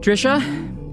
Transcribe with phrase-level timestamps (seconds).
[0.00, 0.38] Trisha,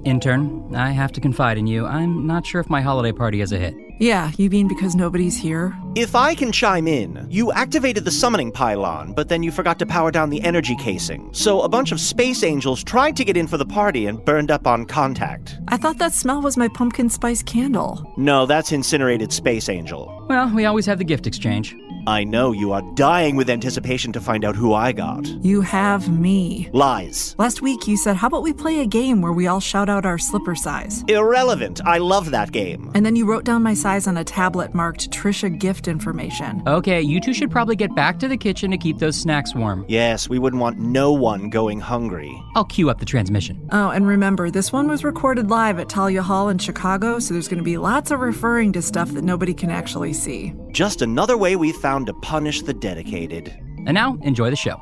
[0.08, 1.86] intern, I have to confide in you.
[1.86, 3.75] I'm not sure if my holiday party is a hit.
[4.00, 5.75] Yeah, you mean because nobody's here?
[5.95, 9.88] If I can chime in, you activated the summoning pylon, but then you forgot to
[9.88, 11.30] power down the energy casing.
[11.33, 14.52] So a bunch of space angels tried to get in for the party and burned
[14.52, 15.58] up on contact.
[15.67, 18.14] I thought that smell was my pumpkin spice candle.
[18.17, 20.25] No, that's incinerated space angel.
[20.30, 21.75] Well, we always have the gift exchange.
[22.05, 25.27] I know you are dying with anticipation to find out who I got.
[25.44, 26.69] You have me.
[26.71, 27.36] Lies.
[27.38, 29.96] Last week you said, How about we play a game where we all shout out
[30.05, 31.03] our slipper size?
[31.07, 31.81] Irrelevant.
[31.85, 32.91] I love that game.
[32.93, 36.61] And then you wrote down my size on a tablet marked Trisha gift information.
[36.67, 39.86] Okay, you two should probably get back to the kitchen to keep those snacks warm.
[39.87, 42.36] Yes, we wouldn't want no one going hungry.
[42.55, 43.67] I'll cue up the transmission.
[43.71, 47.47] Oh, and remember, this one was recorded live at Thalia Hall in Chicago, so there's
[47.47, 50.53] going to be lots of referring to stuff that nobody can actually see.
[50.71, 53.49] Just another way we found to punish the dedicated.
[53.86, 54.81] And now, enjoy the show.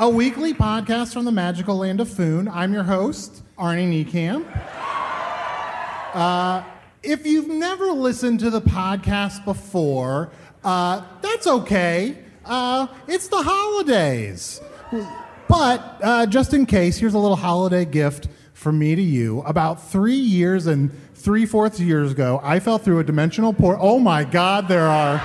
[0.00, 2.48] A weekly podcast from the magical land of Foon.
[2.48, 4.44] I'm your host, Arnie Niekamp.
[6.12, 6.64] Uh,
[7.04, 10.32] if you've never listened to the podcast before,
[10.64, 12.18] uh, that's okay.
[12.44, 14.60] Uh, it's the holidays.
[15.48, 19.42] But uh, just in case, here's a little holiday gift from me to you.
[19.42, 23.86] About three years and three fourths years ago, I fell through a dimensional portal.
[23.88, 25.22] Oh my God, there are.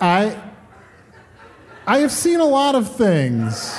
[0.00, 0.40] I
[1.88, 3.74] I have seen a lot of things.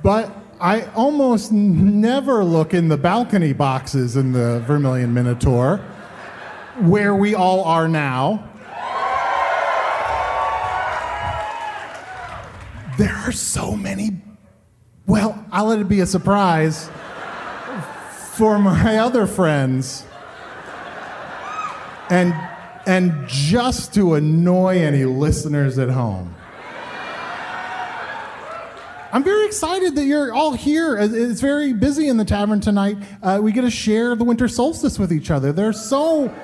[0.00, 5.78] But I almost never look in the balcony boxes in the Vermilion Minotaur,
[6.78, 8.48] where we all are now.
[12.96, 14.22] There are so many.
[15.04, 16.88] Well, I'll let it be a surprise
[18.34, 20.04] for my other friends.
[22.08, 22.32] And
[22.86, 26.34] and just to annoy any listeners at home.
[29.12, 30.96] I'm very excited that you're all here.
[30.98, 32.98] It's very busy in the tavern tonight.
[33.22, 35.52] Uh, we get to share the winter solstice with each other.
[35.52, 36.34] There's so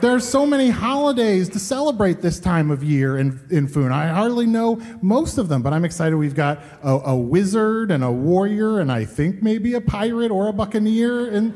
[0.00, 3.90] there's so many holidays to celebrate this time of year in, in Foon.
[3.90, 6.14] I hardly know most of them, but I'm excited.
[6.16, 10.46] We've got a, a wizard and a warrior, and I think maybe a pirate or
[10.46, 11.52] a buccaneer, and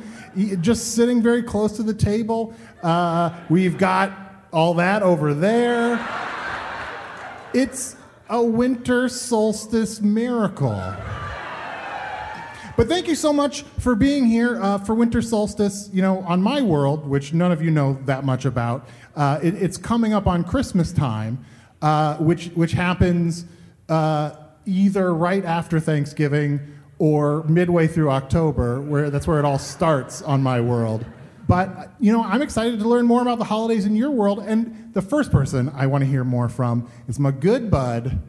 [0.61, 2.55] just sitting very close to the table.
[2.83, 4.13] Uh, we've got
[4.53, 6.05] all that over there.
[7.55, 7.97] It's
[8.29, 10.95] a winter solstice miracle.
[12.75, 15.91] But thank you so much for being here uh, for winter solstice.
[15.93, 19.55] You know, on my world, which none of you know that much about, uh, it,
[19.55, 21.45] it's coming up on Christmas time,
[21.83, 23.45] uh, which which happens
[23.91, 24.31] uh,
[24.65, 26.61] either right after Thanksgiving
[27.03, 31.05] or midway through October, where that's where it all starts on my world.
[31.49, 34.39] But you know, I'm excited to learn more about the holidays in your world.
[34.39, 38.21] And the first person I want to hear more from is my good bud,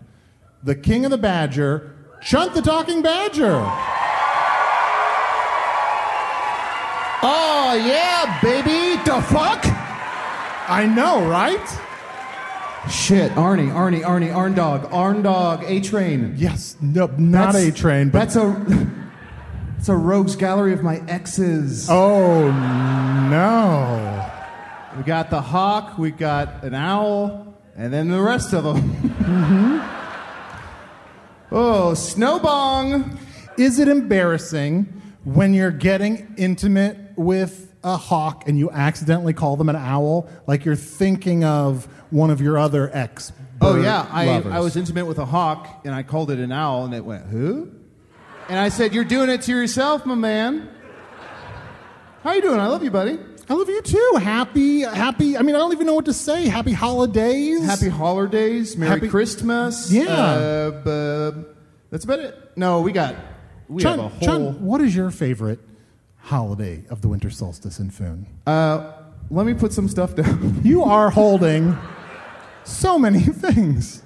[0.63, 3.61] the king of the badger, Chunt the talking badger.
[7.21, 8.99] Oh, yeah, baby.
[9.03, 9.61] The fuck?
[10.67, 11.82] I know, right?
[12.89, 16.33] Shit, Arnie, Arnie, Arnie, Arn Dog, Arn Dog, A Train.
[16.37, 18.87] Yes, no, not That's- a train, but That's a.
[19.77, 21.89] It's a rogues gallery of my exes.
[21.89, 22.49] oh
[23.29, 24.29] no.
[24.95, 28.77] We got the hawk, we got an owl, and then the rest of them.
[29.17, 29.79] Mm-hmm.
[31.53, 33.17] Oh, Snowbong.
[33.57, 39.69] Is it embarrassing when you're getting intimate with a hawk and you accidentally call them
[39.69, 43.31] an owl, like you're thinking of one of your other ex?
[43.61, 44.53] Oh yeah, I, lovers?
[44.53, 47.25] I was intimate with a hawk, and I called it an owl, and it went
[47.27, 47.71] who?
[48.49, 50.69] And I said, "You're doing it to yourself, my man."
[52.23, 52.59] How you doing?
[52.59, 53.19] I love you, buddy.
[53.49, 54.13] I love you too.
[54.21, 55.37] Happy, happy.
[55.37, 56.47] I mean, I don't even know what to say.
[56.47, 57.65] Happy holidays.
[57.65, 59.91] Happy holidays, Merry Happy- Christmas.
[59.91, 60.05] Yeah.
[60.09, 61.43] Uh, bu-
[61.89, 62.37] that's about it.
[62.55, 63.15] No, we got
[63.67, 64.27] we Chunt, have a whole.
[64.53, 65.59] Chunt, what is your favorite
[66.23, 68.25] holiday of the winter solstice in Foon?
[68.47, 68.91] Uh,
[69.29, 70.61] let me put some stuff down.
[70.63, 71.77] You are holding
[72.63, 74.01] so many things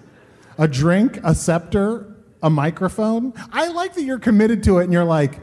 [0.57, 3.33] a drink, a scepter, a microphone.
[3.51, 5.39] I like that you're committed to it and you're like,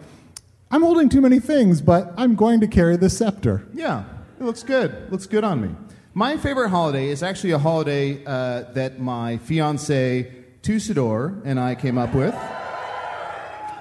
[0.73, 3.65] I'm holding too many things, but I'm going to carry the scepter.
[3.73, 4.05] yeah,
[4.41, 5.13] it looks good.
[5.13, 5.71] Looks good on me.
[6.15, 10.33] My favorite holiday is actually a holiday uh, that my fiance
[10.63, 12.35] Tusador and I came up with.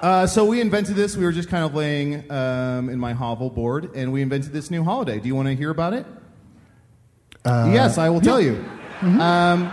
[0.03, 1.15] Uh, so we invented this.
[1.15, 4.69] We were just kind of laying um, in my hovel board, and we invented this
[4.69, 5.17] new holiday.
[5.17, 6.05] Do you want to hear about it?
[7.45, 8.63] yes, I will tell you.
[9.01, 9.71] Um,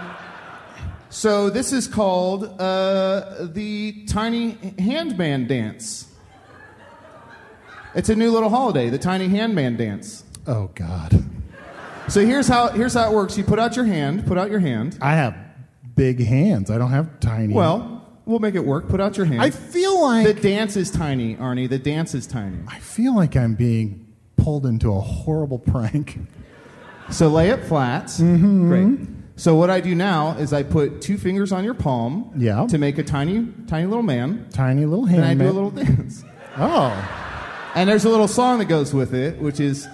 [1.09, 6.07] so this is called uh, the Tiny Handman Dance.
[7.97, 10.23] It's a new little holiday, the Tiny Handman Dance.
[10.47, 11.25] Oh, God.
[12.07, 13.37] So here's how here's how it works.
[13.37, 14.27] You put out your hand.
[14.27, 14.97] Put out your hand.
[15.03, 15.37] I have
[15.97, 16.71] big hands.
[16.71, 17.53] I don't have tiny.
[17.53, 18.00] Well,
[18.31, 18.89] we'll make it work.
[18.89, 19.43] Put out your hand.
[19.43, 21.69] I feel like the dance is tiny, Arnie.
[21.69, 22.59] The dance is tiny.
[22.69, 24.07] I feel like I'm being
[24.37, 26.19] pulled into a horrible prank.
[27.11, 28.05] So lay it flat.
[28.05, 28.69] Mm-hmm.
[28.69, 29.09] Great.
[29.37, 32.31] So what I do now is I put two fingers on your palm.
[32.37, 32.67] Yeah.
[32.69, 34.47] To make a tiny, tiny little man.
[34.53, 35.25] Tiny little hand.
[35.25, 35.43] And.
[35.43, 36.25] I do a little dance.
[36.57, 37.71] Oh.
[37.75, 39.89] And there's a little song that goes with it, which is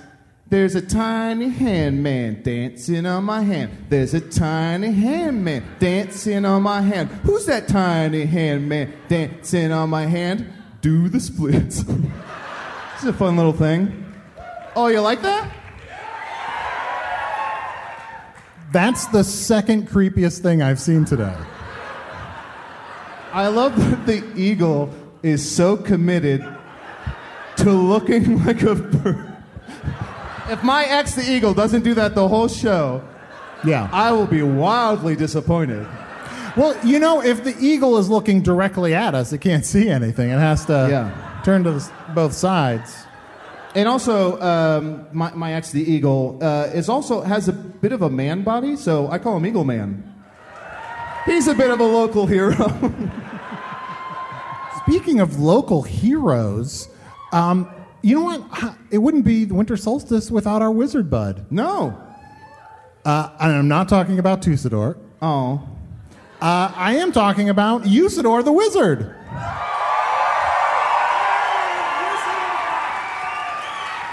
[0.48, 3.86] There's a tiny hand man dancing on my hand.
[3.88, 7.10] There's a tiny hand man dancing on my hand.
[7.24, 10.46] Who's that tiny hand man dancing on my hand?
[10.82, 11.82] Do the splits.
[11.82, 14.04] this is a fun little thing.
[14.76, 15.52] Oh, you like that?
[18.70, 21.36] That's the second creepiest thing I've seen today.
[23.32, 24.94] I love that the eagle
[25.24, 26.46] is so committed
[27.56, 29.25] to looking like a bird.
[30.48, 33.02] If my ex, the eagle, doesn't do that the whole show,
[33.64, 33.88] Yeah.
[33.92, 35.86] I will be wildly disappointed.
[36.56, 40.30] Well, you know, if the eagle is looking directly at us, it can't see anything.
[40.30, 41.10] It has to Yeah.
[41.42, 42.94] turn to the, both sides.
[43.74, 48.00] And also, um, my, my ex, the eagle, uh, is also has a bit of
[48.02, 50.02] a man body, so I call him Eagle Man.
[51.26, 52.54] He's a bit of a local hero.
[54.86, 56.88] Speaking of local heroes,
[57.32, 57.68] um,
[58.06, 58.76] you know what?
[58.90, 61.46] It wouldn't be the winter solstice without our wizard bud.
[61.50, 62.02] no.
[63.04, 64.96] Uh, and I'm not talking about Tusador.
[65.22, 65.62] Oh.
[66.40, 69.14] Uh, I am talking about Usidore the wizard.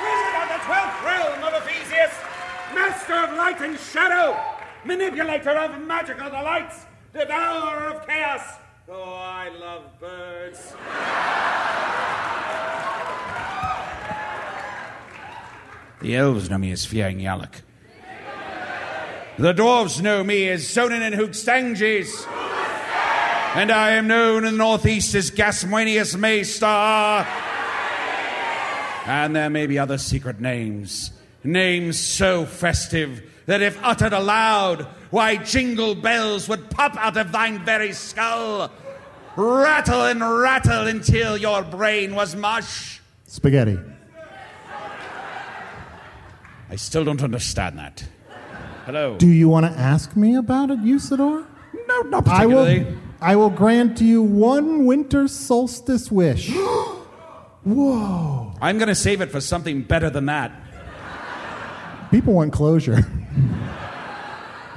[0.02, 2.14] Wizard of the twelfth realm of Ephesius,
[2.76, 4.38] master of light and shadow,
[4.86, 8.58] manipulator of magical delights, devourer of chaos.
[8.90, 10.74] Oh, I love birds.
[16.04, 17.62] The elves know me as Fiang Yalak.
[19.38, 22.28] The dwarves know me as Sonin and Hookstanges.
[23.56, 27.26] And I am known in the northeast as Gasmoenius Maystar.
[29.06, 31.12] And there may be other secret names.
[31.42, 37.64] Names so festive that if uttered aloud, why jingle bells would pop out of thine
[37.64, 38.70] very skull.
[39.38, 43.00] Rattle and rattle until your brain was mush.
[43.26, 43.80] Spaghetti.
[46.74, 48.04] I still don't understand that.
[48.88, 49.16] Hello.
[49.16, 51.46] Do you want to ask me about it, Usidore?
[51.88, 52.80] no, not particularly.
[52.80, 52.98] I will.
[53.22, 56.50] I will grant you one winter solstice wish.
[57.64, 58.56] Whoa.
[58.60, 60.52] I'm going to save it for something better than that.
[62.10, 63.04] People want closure.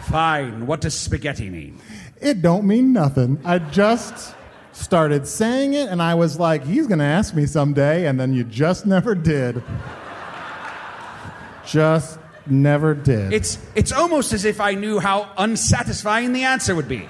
[0.02, 0.66] Fine.
[0.66, 1.80] What does spaghetti mean?
[2.20, 3.40] It don't mean nothing.
[3.42, 4.34] I just
[4.72, 8.34] started saying it and I was like, he's going to ask me someday, and then
[8.34, 9.62] you just never did.
[11.66, 13.32] Just never did.
[13.32, 17.08] It's, it's almost as if I knew how unsatisfying the answer would be.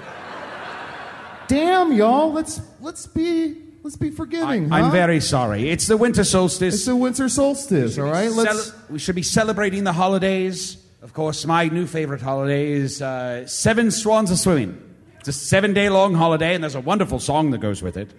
[1.47, 2.33] Damn, y'all.
[2.33, 4.71] Let's let's be let's be forgiving.
[4.71, 4.89] I'm huh?
[4.91, 5.69] very sorry.
[5.69, 6.75] It's the winter solstice.
[6.75, 8.29] It's the winter solstice, all right?
[8.29, 8.65] Let's.
[8.65, 10.77] Cele- we should be celebrating the holidays.
[11.01, 14.83] Of course, my new favorite holiday is uh, Seven Swans Are Swimming.
[15.19, 18.13] It's a seven day long holiday, and there's a wonderful song that goes with it.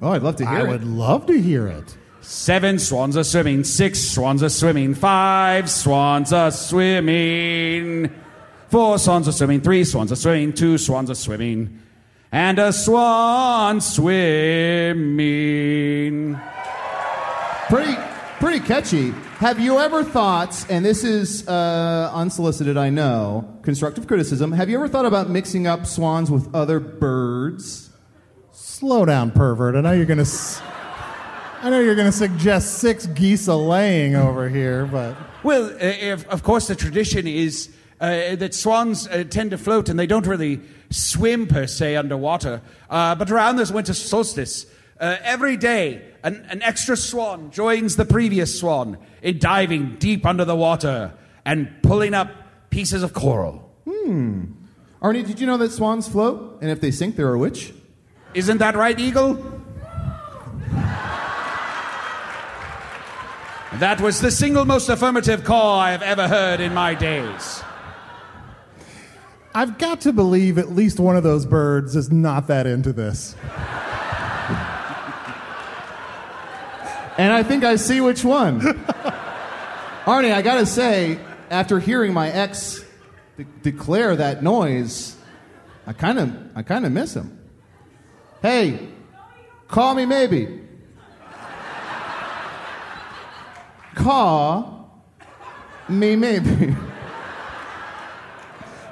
[0.00, 0.66] oh, I'd love to hear I it.
[0.66, 1.96] I would love to hear it.
[2.22, 8.10] Seven swans are swimming, six swans are swimming, five swans are swimming,
[8.68, 11.80] four swans are swimming, three swans are swimming, two swans are swimming,
[12.30, 15.18] and a swan swimming.
[17.68, 17.96] Pretty,
[18.38, 19.10] pretty catchy.
[19.38, 24.76] Have you ever thought, and this is uh, unsolicited, I know, constructive criticism, have you
[24.76, 27.88] ever thought about mixing up swans with other birds?
[28.52, 29.74] Slow down, pervert.
[29.74, 30.22] I know you're going to.
[30.22, 30.60] S-
[31.62, 35.76] I know you're going to suggest six geese a laying over here, but Well, uh,
[35.78, 37.68] if, of course, the tradition is
[38.00, 42.62] uh, that swans uh, tend to float and they don't really swim per se underwater.
[42.88, 44.64] Uh, but around this winter solstice,
[45.00, 50.46] uh, every day an, an extra swan joins the previous swan in diving deep under
[50.46, 51.12] the water
[51.44, 52.30] and pulling up
[52.70, 53.70] pieces of coral.
[53.84, 54.44] Hmm.
[55.02, 56.58] Arnie, did you know that swans float?
[56.62, 57.74] And if they sink, they're a witch?
[58.32, 59.59] Isn't that right, Eagle?
[63.80, 67.62] That was the single most affirmative call I have ever heard in my days.
[69.54, 73.34] I've got to believe at least one of those birds is not that into this.
[77.16, 78.60] And I think I see which one.
[80.04, 81.18] Arnie, I gotta say,
[81.48, 82.84] after hearing my ex
[83.38, 85.16] de- declare that noise,
[85.86, 87.38] I kind of, I kind of miss him.
[88.42, 88.90] Hey,
[89.68, 90.66] call me maybe.
[94.00, 95.04] Call
[95.88, 96.74] me maybe.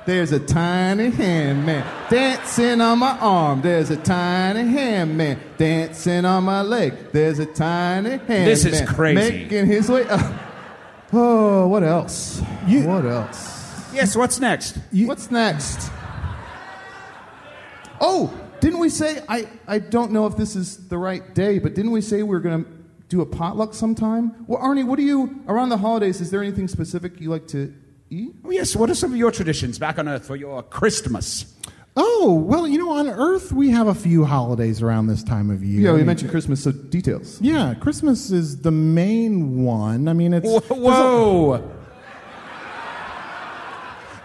[0.07, 3.61] There's a tiny hand man dancing on my arm.
[3.61, 6.95] There's a tiny hand man dancing on my leg.
[7.13, 9.45] There's a tiny handman This is crazy.
[9.45, 10.33] making his way up.
[11.13, 12.43] Oh, what else?
[12.67, 13.93] You- what else?
[13.95, 14.79] Yes, what's next?
[14.93, 15.91] What's next?
[18.01, 21.75] Oh, didn't we say I, I don't know if this is the right day, but
[21.75, 22.65] didn't we say we were gonna
[23.09, 24.45] do a potluck sometime?
[24.47, 26.21] Well, Arnie, what do you around the holidays?
[26.21, 27.75] Is there anything specific you like to
[28.11, 28.35] eat?
[28.45, 31.55] Oh, yes, what are some of your traditions back on Earth for your Christmas?
[31.97, 35.65] Oh, well, you know, on Earth, we have a few holidays around this time of
[35.65, 35.91] year.
[35.91, 37.41] Yeah, we mentioned Christmas, so details.
[37.41, 40.07] Yeah, Christmas is the main one.
[40.07, 40.47] I mean, it's.
[40.47, 40.59] Whoa!
[40.59, 41.73] a- whoa.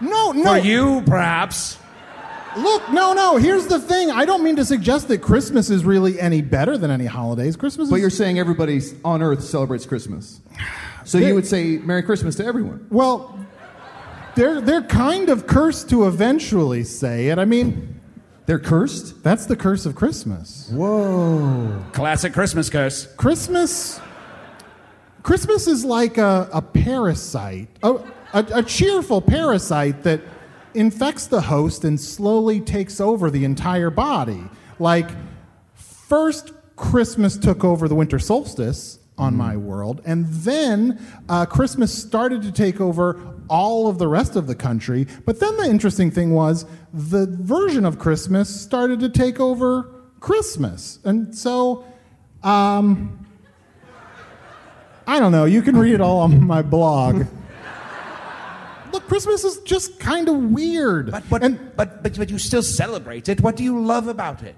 [0.00, 0.44] no, no.
[0.44, 1.78] For you, perhaps.
[2.56, 3.36] Look, no, no.
[3.36, 4.10] Here's the thing.
[4.10, 7.56] I don't mean to suggest that Christmas is really any better than any holidays.
[7.56, 8.00] Christmas But is.
[8.02, 10.40] you're saying everybody on Earth celebrates Christmas.
[11.04, 12.86] So They- you would say Merry Christmas to everyone.
[12.90, 13.38] Well,
[14.36, 17.38] they're, they're kind of cursed to eventually say it.
[17.38, 18.00] I mean,
[18.46, 19.22] They're cursed?
[19.22, 20.68] that's the curse of Christmas.
[20.72, 21.82] Whoa.
[21.92, 23.06] Classic Christmas curse.
[23.16, 24.00] Christmas.
[25.22, 27.94] Christmas is like a, a parasite, a,
[28.34, 30.20] a, a cheerful parasite that
[30.74, 34.42] infects the host and slowly takes over the entire body.
[34.78, 35.08] Like,
[35.74, 42.42] first, Christmas took over the winter solstice on my world, and then uh, Christmas started
[42.42, 45.06] to take over all of the rest of the country.
[45.24, 50.98] But then the interesting thing was the version of Christmas started to take over Christmas.
[51.04, 51.84] And so,
[52.42, 53.26] um,
[55.06, 55.44] I don't know.
[55.44, 57.26] You can read it all on my blog.
[58.94, 61.10] Look, Christmas is just kind of weird.
[61.10, 63.40] But, but, and but, but, but you still celebrate it.
[63.40, 64.54] What do you love about it?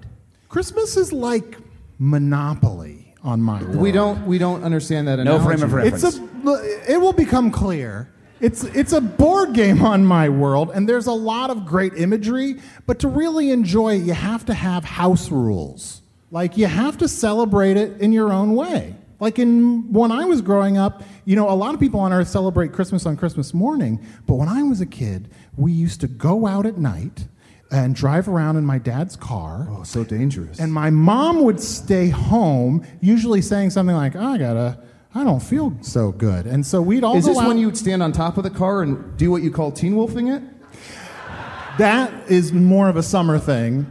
[0.50, 1.57] Christmas is like
[1.99, 3.76] Monopoly on my world.
[3.76, 6.05] We don't we don't understand that No frame of reference.
[6.05, 6.93] It's a.
[6.93, 8.12] It will become clear.
[8.38, 12.61] It's it's a board game on my world, and there's a lot of great imagery.
[12.85, 16.02] But to really enjoy it, you have to have house rules.
[16.31, 18.97] Like you have to celebrate it in your own way.
[19.19, 22.29] Like in when I was growing up, you know, a lot of people on Earth
[22.29, 24.05] celebrate Christmas on Christmas morning.
[24.27, 27.27] But when I was a kid, we used to go out at night
[27.71, 29.69] and drive around in my dad's car.
[29.71, 30.61] Oh, so dangerous.
[30.61, 34.79] And my mom would stay home, usually saying something like, "I gotta,
[35.15, 37.49] I don't feel so good," and so we'd all Is go this out.
[37.49, 39.97] when you would stand on top of the car and do what you call teen
[39.97, 40.43] wolfing it?
[41.79, 43.87] that is more of a summer thing.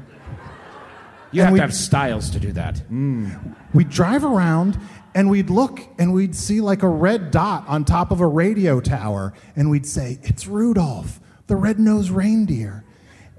[1.31, 2.75] You and have to have styles to do that.
[2.89, 3.55] Mm.
[3.73, 4.77] We'd drive around
[5.15, 8.81] and we'd look and we'd see like a red dot on top of a radio
[8.81, 12.83] tower and we'd say, It's Rudolph, the red nosed reindeer.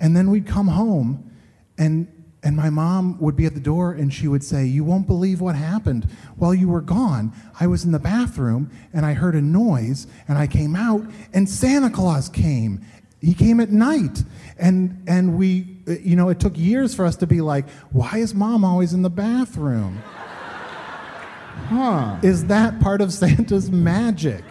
[0.00, 1.30] And then we'd come home
[1.78, 2.08] and
[2.42, 5.40] and my mom would be at the door and she would say, You won't believe
[5.40, 6.08] what happened.
[6.36, 10.38] While you were gone, I was in the bathroom and I heard a noise and
[10.38, 11.04] I came out
[11.34, 12.80] and Santa Claus came.
[13.20, 14.22] He came at night.
[14.58, 18.32] And, and we, you know, it took years for us to be like, Why is
[18.32, 20.02] mom always in the bathroom?
[21.68, 22.18] Huh.
[22.22, 24.44] Is that part of Santa's magic?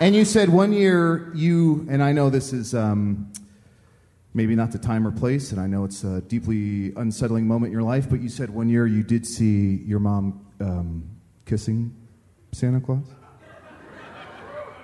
[0.00, 3.32] And you said one year you, and I know this is um,
[4.34, 7.72] maybe not the time or place, and I know it's a deeply unsettling moment in
[7.72, 11.08] your life, but you said one year you did see your mom um,
[11.46, 11.94] kissing
[12.52, 13.04] Santa Claus?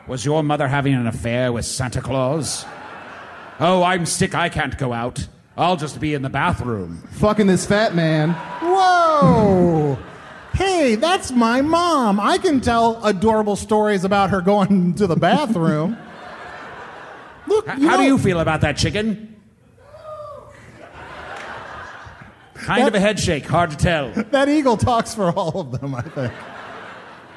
[0.06, 2.66] Was your mother having an affair with Santa Claus?
[3.60, 4.34] Oh, I'm sick.
[4.34, 5.26] I can't go out.
[5.56, 7.02] I'll just be in the bathroom.
[7.12, 8.30] Fucking this fat man.
[8.60, 9.96] Whoa!
[10.54, 12.20] Hey, that's my mom.
[12.20, 15.96] I can tell adorable stories about her going to the bathroom.
[17.46, 19.30] Look, H- you How do you feel about that chicken?
[22.54, 24.10] Kind of a head shake, hard to tell.
[24.12, 26.32] that eagle talks for all of them, I think.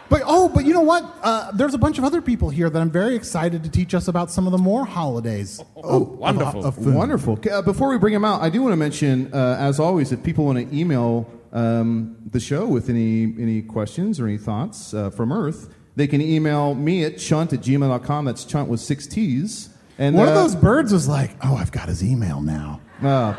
[0.09, 1.03] But oh, but you know what?
[1.21, 4.07] Uh, there's a bunch of other people here that I'm very excited to teach us
[4.07, 5.62] about some of the more holidays.
[5.75, 6.65] Oh, wonderful.
[6.65, 6.93] of food.
[6.95, 7.38] Wonderful.
[7.51, 10.24] Uh, before we bring him out, I do want to mention, uh, as always, if
[10.24, 15.10] people want to email um, the show with any, any questions or any thoughts uh,
[15.10, 18.25] from Earth, they can email me at chunt at gmail.com.
[18.25, 19.70] That's chunt with six T's.
[19.98, 23.34] And One of uh, those birds was like, "Oh, I've got his email now." Uh,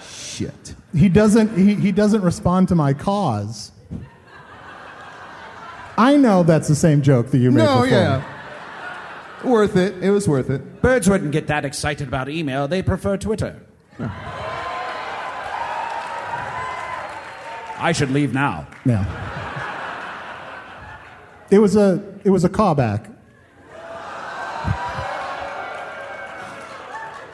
[0.00, 0.74] shit.
[0.94, 1.56] He doesn't.
[1.58, 3.70] He, he doesn't respond to my cause.
[5.98, 7.86] I know that's the same joke that you made No, before.
[7.86, 8.24] yeah.
[9.44, 10.02] Worth it.
[10.02, 10.80] It was worth it.
[10.80, 12.66] Birds wouldn't get that excited about email.
[12.66, 13.60] They prefer Twitter.
[17.78, 18.66] I should leave now.
[18.84, 19.04] Yeah.
[21.50, 23.10] It was a it was a callback.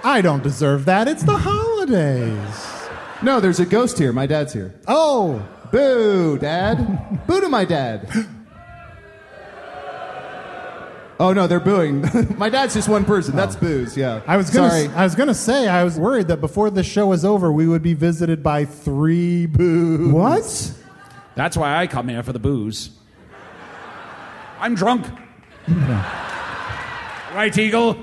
[0.02, 1.08] I don't deserve that.
[1.08, 2.88] It's the holidays.
[3.22, 4.12] No, there's a ghost here.
[4.12, 4.74] My dad's here.
[4.88, 7.26] Oh, Boo, Dad.
[7.26, 8.08] Boo to my dad.
[11.20, 12.00] Oh no, they're booing.
[12.38, 13.36] my dad's just one person.
[13.36, 13.60] That's oh.
[13.60, 13.94] booze.
[13.94, 14.22] Yeah.
[14.26, 14.88] I was gonna Sorry.
[14.88, 17.82] I was gonna say I was worried that before the show was over we would
[17.82, 20.14] be visited by three boos.
[20.14, 20.74] What?
[21.34, 22.88] That's why I come here for the booze.
[24.58, 25.06] I'm drunk.
[25.68, 27.98] right, Eagle?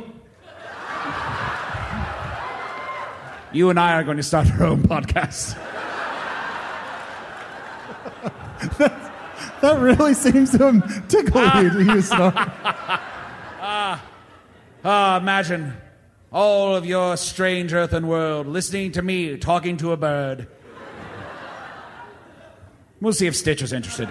[3.51, 5.57] You and I are going to start our own podcast.
[9.61, 12.33] That really seems to tickle you to use the-
[14.89, 15.73] Ah, imagine
[16.31, 20.47] all of your strange earthen world listening to me talking to a bird.
[23.01, 24.09] We'll see if Stitch is interested.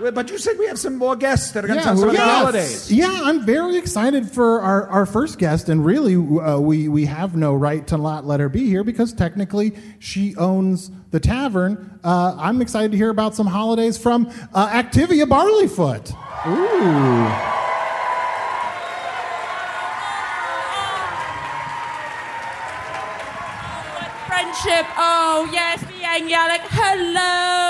[0.00, 1.98] Well, But you said we have some more guests that are going to Yeah, tell
[1.98, 2.92] us who about the holidays.
[2.92, 7.36] Yeah, I'm very excited for our, our first guest, and really, uh, we we have
[7.36, 12.00] no right to not let her be here because technically she owns the tavern.
[12.02, 16.10] Uh, I'm excited to hear about some holidays from uh, Activia Barleyfoot.
[16.46, 17.54] Ooh.
[24.26, 24.86] Friendship.
[24.96, 26.64] Oh, yes, Yang Yalek.
[26.70, 27.63] Hello.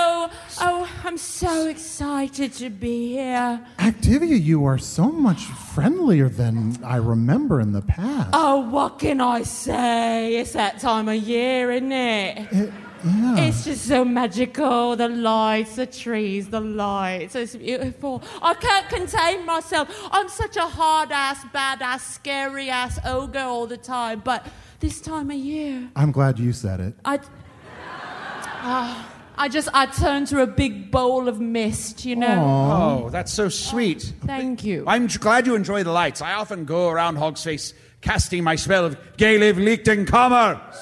[1.06, 3.60] I'm so excited to be here.
[3.78, 8.30] Activia, you are so much friendlier than I remember in the past.
[8.32, 10.36] Oh, what can I say?
[10.36, 12.52] It's that time of year, isn't it?
[12.52, 12.72] It-
[13.04, 13.36] yeah.
[13.36, 14.96] It's just so magical.
[14.96, 17.34] The lights, the trees, the lights.
[17.34, 18.22] It's beautiful.
[18.40, 19.90] I can't contain myself.
[20.10, 24.22] I'm such a hard ass, badass, scary ass ogre all the time.
[24.24, 24.46] But
[24.80, 26.94] this time of year, I'm glad you said it.
[27.04, 27.20] I.
[28.66, 32.42] Ah, I just I turn to a big bowl of mist, you know.
[33.06, 34.12] Oh, that's so sweet.
[34.24, 34.84] Thank you.
[34.86, 36.22] I'm glad you enjoy the lights.
[36.22, 40.76] I often go around Hog's Face casting my spell of Gayliv Lichten Commerce,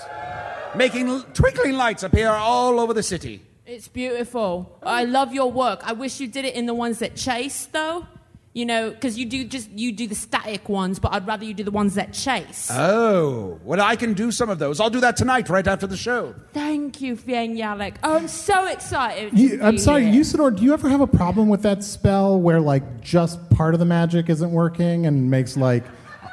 [0.75, 3.43] making l- twinkling lights appear all over the city.
[3.65, 4.79] It's beautiful.
[4.83, 5.81] I love your work.
[5.85, 8.07] I wish you did it in the ones that chase, though.
[8.55, 11.55] You know, because you do just you do the static ones, but I'd rather you
[11.55, 12.69] do the ones that chase.
[12.71, 14.79] Oh, well, I can do some of those.
[14.79, 16.35] I'll do that tonight, right after the show.
[16.53, 17.95] Thank you, Fieng Yalek.
[18.03, 19.39] Oh, I'm so excited.
[19.39, 20.21] You, I'm sorry, here.
[20.21, 23.81] Usidore, do you ever have a problem with that spell where like just part of
[23.81, 25.85] the magic isn't working and makes like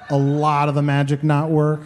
[0.10, 1.82] a lot of the magic not work?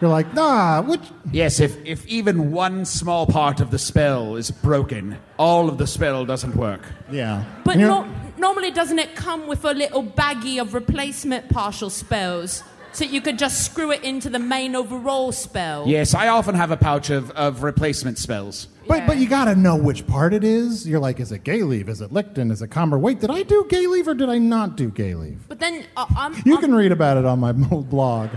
[0.00, 4.50] You're like, nah, which Yes, if, if even one small part of the spell is
[4.50, 6.80] broken, all of the spell doesn't work.
[7.10, 7.44] yeah.
[7.64, 8.08] But And no,
[8.38, 12.62] normally, doesn't it come with a little baggie of replacement partial spells?
[12.92, 15.86] So you could just screw it into the main overall spell.
[15.86, 18.66] Yes, I often have a pouch of, of replacement spells.
[18.88, 20.88] But but you gotta know which part it is.
[20.88, 21.88] You're like, is it gay leave?
[21.88, 22.50] Is it licton?
[22.50, 22.98] Is it comber?
[22.98, 25.46] Wait, did I do gay leave or did I not do gay leave?
[25.48, 28.30] But then uh, I'm, You I'm, can read about it on my blog.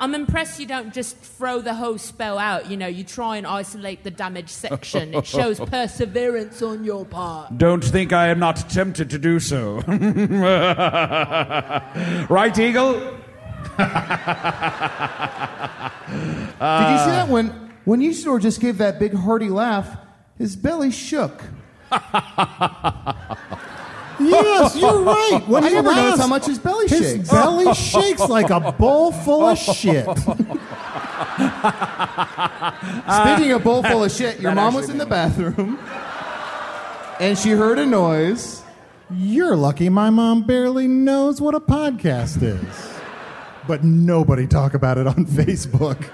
[0.00, 2.70] I'm impressed you don't just throw the whole spell out.
[2.70, 5.14] You know, you try and isolate the damage section.
[5.14, 7.58] It shows perseverance on your part.
[7.58, 9.78] Don't think I am not tempted to do so.
[12.28, 12.94] right, Eagle?
[13.78, 13.86] Did
[16.90, 17.32] you see that uh.
[17.32, 17.48] when
[17.84, 19.96] when Usidore just gave that big hearty laugh?
[20.36, 21.42] His belly shook.
[24.20, 25.40] Yes, you're right.
[25.46, 27.30] When I he never noticed how much his belly his shakes.
[27.30, 30.06] belly shakes like a bowl full of shit.
[33.08, 35.78] Speaking of bowl full of shit, your That mom was actually in the bathroom,
[37.20, 38.62] and she heard a noise.
[39.10, 42.94] You're lucky my mom barely knows what a podcast is.
[43.66, 46.08] But nobody talk about it on Facebook.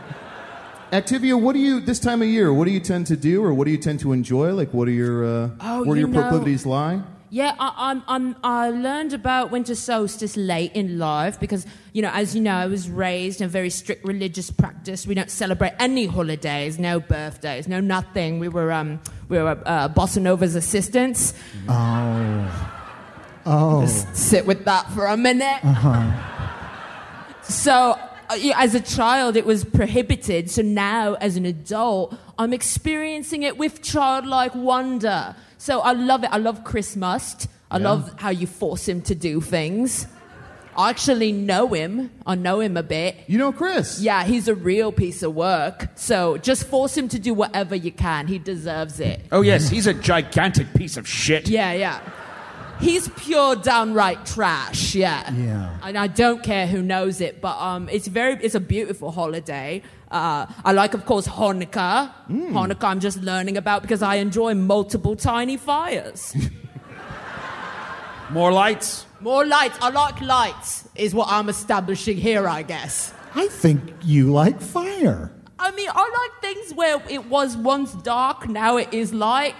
[0.92, 2.52] Activia, what do you this time of year?
[2.52, 4.52] What do you tend to do, or what do you tend to enjoy?
[4.52, 7.02] Like, what are your uh, Oh, where do you your know- proclivities lie?
[7.34, 12.10] Yeah, I, I'm, I'm, I learned about winter solstice late in life because, you know,
[12.12, 15.04] as you know, I was raised in a very strict religious practice.
[15.04, 18.38] We don't celebrate any holidays, no birthdays, no nothing.
[18.38, 21.34] We were, um, we were uh, Bossa Nova's assistants.
[21.68, 22.70] Oh.
[23.46, 23.80] Oh.
[23.80, 25.58] Just sit with that for a minute.
[27.42, 27.98] So,
[28.30, 30.52] uh, as a child, it was prohibited.
[30.52, 35.34] So now, as an adult, I'm experiencing it with childlike wonder.
[35.64, 36.30] So I love it.
[36.30, 37.48] I love Chris Must.
[37.70, 37.84] I Yeah.
[37.88, 40.06] love how you force him to do things.
[40.76, 42.10] I actually know him.
[42.26, 43.16] I know him a bit.
[43.28, 43.98] You know Chris?
[43.98, 45.88] Yeah, he's a real piece of work.
[45.94, 48.26] So just force him to do whatever you can.
[48.26, 49.24] He deserves it.
[49.32, 51.48] Oh, yes, he's a gigantic piece of shit.
[51.48, 52.00] Yeah, yeah.
[52.80, 55.32] He's pure downright trash, yeah.
[55.32, 55.78] Yeah.
[55.82, 59.82] And I don't care who knows it, but um, it's very, it's a beautiful holiday.
[60.10, 62.12] Uh, I like, of course, Hanukkah.
[62.28, 66.34] Hanukkah, I'm just learning about because I enjoy multiple tiny fires.
[68.30, 69.06] More lights.
[69.20, 69.78] More lights.
[69.80, 73.12] I like lights, is what I'm establishing here, I guess.
[73.34, 75.30] I think you like fire.
[75.58, 79.54] I mean, I like things where it was once dark, now it is light.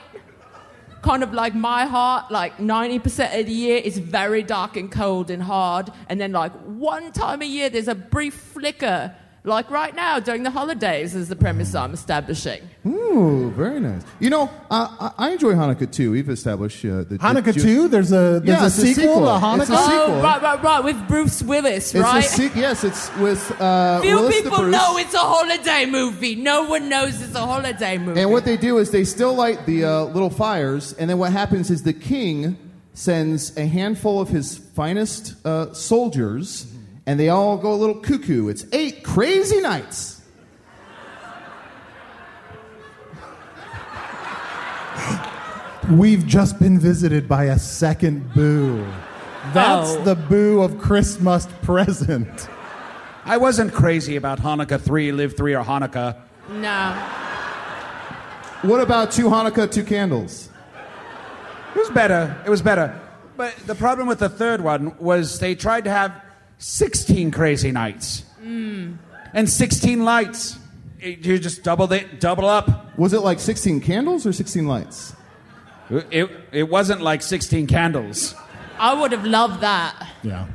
[1.05, 5.31] Kind of like my heart, like 90% of the year is very dark and cold
[5.31, 5.91] and hard.
[6.09, 9.15] And then, like, one time a year, there's a brief flicker,
[9.47, 12.63] like right now during the holidays, is the premise I'm establishing.
[12.87, 14.03] Ooh, very nice.
[14.19, 16.11] You know, uh, I I enjoy Hanukkah too.
[16.13, 18.81] We've established uh, the the Hanukkah Jew- 2, there's a there's Yeah, a it's a
[18.87, 19.21] sequel, sequel.
[19.27, 19.61] to Hanukkah.
[19.61, 20.15] It's a sequel.
[20.17, 22.25] Oh, right, right, right, with Bruce Willis, It's right?
[22.25, 24.73] a se- yes, it's with uh, Few Willis the people Bruce.
[24.73, 26.35] know it's a holiday movie.
[26.37, 28.21] No one knows it's a holiday movie.
[28.21, 31.33] And what they do is they still light the uh, little fires, and then what
[31.33, 32.57] happens is the king
[32.95, 36.67] sends a handful of his finest uh, soldiers,
[37.07, 38.49] and they all go a little cuckoo.
[38.49, 40.23] It's eight crazy nights.
[45.91, 48.87] We've just been visited by a second boo.
[49.53, 50.03] That's Oh.
[50.03, 52.49] the boo of Christmas present.
[53.27, 56.17] I wasn't crazy about Hanukkah 3, Live 3, or Hanukkah.
[56.51, 56.95] no.
[58.63, 60.49] What about two Hanukkah, two candles?
[61.75, 62.35] It was better.
[62.47, 62.99] It was better.
[63.37, 66.13] But the problem with the third one was they tried to have
[66.67, 68.99] 16 crazy nights and
[69.51, 70.57] 16 lights.
[70.99, 72.97] It- You just double it, double up.
[72.99, 75.15] Was it like 16 candles or 16 lights?
[75.91, 78.35] It, it wasn't like 16 candles.
[78.79, 80.09] I would have loved that.
[80.23, 80.47] Yeah.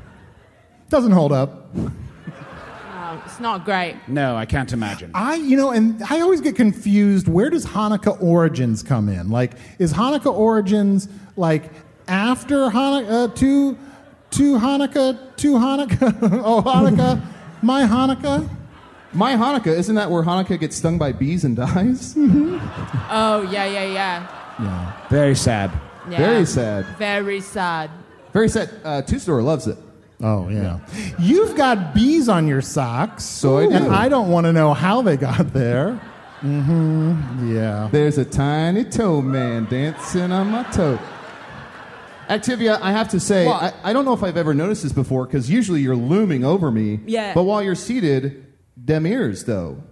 [0.90, 1.76] Doesn't hold up.
[1.76, 3.96] No, it's not great.
[4.08, 5.12] No, I can't imagine.
[5.14, 7.28] I, you know, and I always get confused.
[7.28, 9.30] Where does Hanukkah Origins come in?
[9.30, 11.72] Like, is Hanukkah Origins like
[12.08, 13.78] after Hanukkah, uh, to,
[14.32, 17.22] to Hanukkah, to Hanukkah, oh Hanukkah,
[17.62, 18.48] my Hanukkah?
[19.12, 22.14] My Hanukkah, isn't that where Hanukkah gets stung by bees and dies?
[22.18, 24.28] Oh, yeah, yeah, yeah.
[24.60, 25.08] Yeah.
[25.10, 25.72] Very sad.
[26.10, 26.18] yeah.
[26.18, 26.86] Very sad.
[26.98, 27.90] Very sad.
[28.34, 28.70] Very sad.
[28.84, 29.78] Uh, Two Store loves it.
[30.22, 30.80] Oh yeah.
[31.18, 33.24] You've got bees on your socks.
[33.24, 33.72] So I do.
[33.72, 36.00] And I don't want to know how they got there.
[36.42, 37.56] Mm-hmm.
[37.56, 37.88] Yeah.
[37.92, 41.00] There's a tiny toe man dancing on my toe.
[42.30, 45.26] Activia, I have to say, I, I don't know if I've ever noticed this before
[45.26, 47.00] because usually you're looming over me.
[47.06, 47.34] Yeah.
[47.34, 48.46] But while you're seated,
[48.78, 49.84] them ears, though.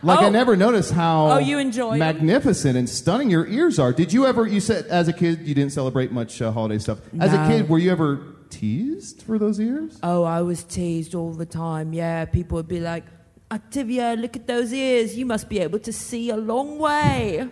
[0.00, 0.30] Like, I Oh.
[0.30, 3.92] never noticed how Oh, you enjoy magnificent and stunning your ears are.
[3.92, 6.98] Did you ever, you said as a kid you didn't celebrate much uh, holiday stuff.
[7.18, 9.98] As a kid, were you ever teased for those ears?
[10.04, 11.92] Oh, I was teased all the time.
[11.92, 13.04] Yeah, people would be like,
[13.50, 15.16] Activia, look at those ears.
[15.18, 17.48] You must be able to see a long way.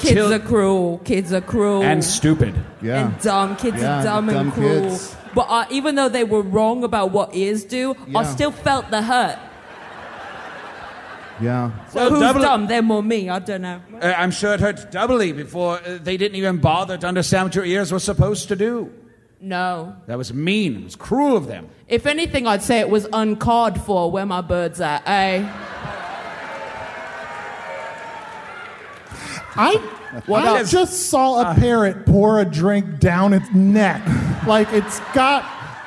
[0.00, 0.98] Kids Chil- are cruel.
[1.04, 1.82] Kids are cruel.
[1.82, 2.54] And stupid.
[2.82, 3.06] Yeah.
[3.06, 3.56] And dumb.
[3.56, 4.82] Kids Yeah, are dumb, dumb and cruel.
[4.90, 5.16] kids.
[5.34, 9.02] but uh, even though they were wrong about what ears do, I still felt the
[9.02, 9.38] hurt.
[11.40, 11.70] Yeah.
[11.88, 12.66] So Well, who's double- dumb?
[12.66, 13.28] Them or me?
[13.30, 13.80] I don't know.
[14.00, 17.54] Uh, I'm sure it hurt doubly before uh, they didn't even bother to understand what
[17.54, 18.92] your ears were supposed to do.
[19.40, 19.96] No.
[20.06, 20.76] That was mean.
[20.76, 21.68] It was cruel of them.
[21.88, 25.48] If anything, I'd say it was uncalled for where my bird's at, eh?
[29.56, 29.76] I,
[30.26, 31.54] What I just saw a uh.
[31.54, 34.02] parrot pour a drink down its neck.
[34.46, 35.44] Like it's got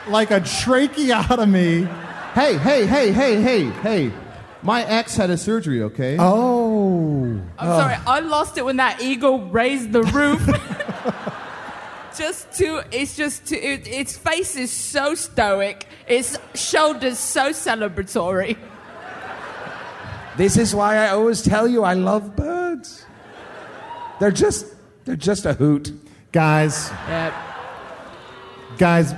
[0.08, 1.84] like a tracheotomy.
[2.34, 4.12] Hey, hey, hey, hey, hey, hey.
[4.62, 6.16] My ex had a surgery, okay?
[6.20, 7.40] Oh.
[7.60, 10.42] I'm sorry, I lost it when that eagle raised the roof.
[12.18, 18.58] just too, it's just too, it, its face is so stoic, its shoulders so celebratory.
[20.38, 23.03] This is why I always tell you I love birds.
[24.24, 24.68] They're just
[25.04, 25.92] they're just a hoot.
[26.32, 27.34] Guys, Yeah.
[28.78, 29.14] guys,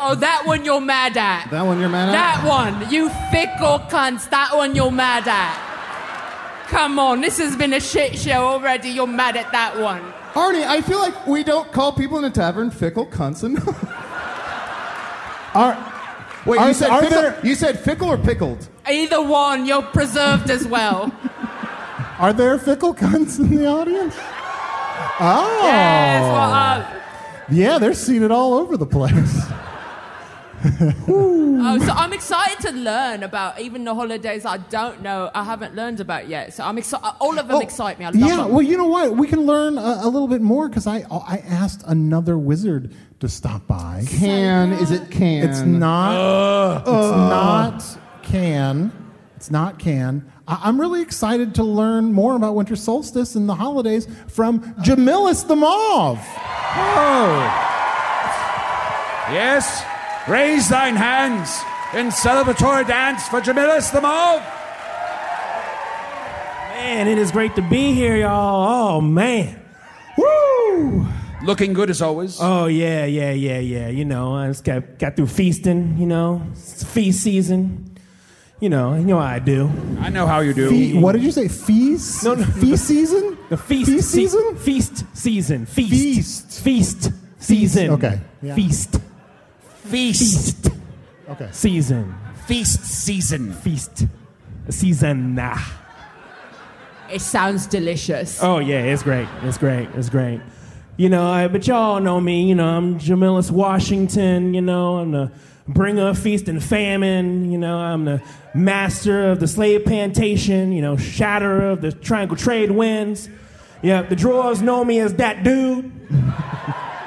[0.00, 1.50] Oh, that one you're mad at.
[1.50, 2.12] That one you're mad at?
[2.12, 4.30] That one, you fickle cunts.
[4.30, 5.58] That one you're mad at.
[6.68, 8.88] Come on, this has been a shit show already.
[8.88, 10.00] You're mad at that one.
[10.32, 13.68] Arnie, I feel like we don't call people in a tavern fickle cunts enough.
[15.54, 15.76] are,
[16.46, 18.66] Wait, Are- you said fickle, there- you said fickle or pickled?
[18.90, 21.12] Either one, you're preserved as well.
[22.18, 24.14] are there fickle cunts in the audience?
[25.20, 25.60] Oh.
[25.62, 27.00] Yes, well, uh,
[27.50, 29.42] Yeah, they're seated all over the place.
[31.06, 35.74] Oh, so I'm excited to learn about even the holidays I don't know, I haven't
[35.74, 36.54] learned about yet.
[36.54, 37.04] So I'm excited.
[37.20, 38.06] All of them Oh, excite me.
[38.06, 38.48] I love yeah, them.
[38.50, 39.14] well, you know what?
[39.14, 43.28] We can learn a, a little bit more because I I asked another wizard to
[43.28, 44.04] stop by.
[44.08, 45.46] Can, is it can?
[45.50, 46.80] It's not.
[46.80, 48.90] it's not can.
[49.44, 50.24] It's not can.
[50.48, 55.46] I, I'm really excited to learn more about winter solstice and the holidays from Jamilus
[55.46, 56.18] the Mauve.
[56.76, 57.40] Oh.
[59.30, 59.84] Yes,
[60.26, 61.60] raise thine hands
[61.92, 64.40] in celebratory dance for Jamilus the Mauve.
[66.70, 68.96] Man, it is great to be here, y'all.
[68.96, 69.60] Oh man.
[70.16, 71.06] Woo!
[71.42, 72.38] Looking good as always.
[72.40, 73.88] Oh yeah, yeah, yeah, yeah.
[73.88, 75.98] You know, I just got got through feasting.
[75.98, 77.93] You know, it's feast season.
[78.60, 79.70] You know, you know how I do.
[80.00, 80.70] I know how you do.
[80.70, 81.48] Fe- what did you say?
[81.48, 82.24] Feast?
[82.24, 83.36] No, no, Feast season?
[83.50, 84.56] The feast, Feast se- season?
[84.56, 85.66] feast season.
[85.66, 86.60] Feast.
[86.62, 86.62] Feast.
[86.62, 87.90] Feast season.
[87.90, 88.54] Okay, yeah.
[88.54, 88.98] Feast.
[89.84, 90.54] Feast.
[90.64, 90.70] Feast
[91.28, 91.48] Okay.
[91.52, 92.14] season.
[92.46, 93.52] Feast season.
[93.52, 94.06] Feast
[94.70, 95.34] season.
[95.34, 95.58] Nah.
[97.10, 98.42] It sounds delicious.
[98.42, 99.28] Oh yeah, it's great.
[99.42, 99.88] It's great.
[99.94, 100.40] It's great.
[100.96, 102.48] You know, I, but y'all know me.
[102.48, 104.54] You know, I'm Jamilus Washington.
[104.54, 105.30] You know, I'm the
[105.68, 107.50] bringer of feast and famine.
[107.50, 108.22] You know, I'm the
[108.54, 110.72] master of the slave plantation.
[110.72, 113.28] You know, shatterer of the triangle trade winds.
[113.82, 115.92] Yeah, the drawers know me as that dude.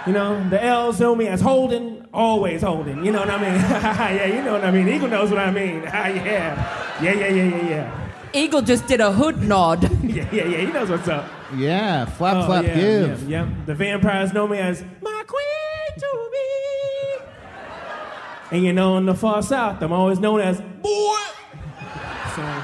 [0.06, 3.04] You know, the L's know me as Holden, always Holden.
[3.04, 3.60] You know what I mean?
[3.60, 4.88] yeah, you know what I mean.
[4.88, 5.82] Eagle knows what I mean.
[5.84, 8.10] yeah, yeah, yeah, yeah, yeah, yeah.
[8.34, 9.90] Eagle just did a hood nod.
[10.08, 10.58] Yeah, yeah, yeah.
[10.60, 11.30] He knows what's up.
[11.56, 13.30] Yeah, flap, Oh, flap, yeah, give.
[13.30, 13.54] Yeah, yeah.
[13.66, 15.17] The vampires know me as my
[18.52, 21.16] And you know, in the far south, I'm always known as boy.
[22.36, 22.64] So,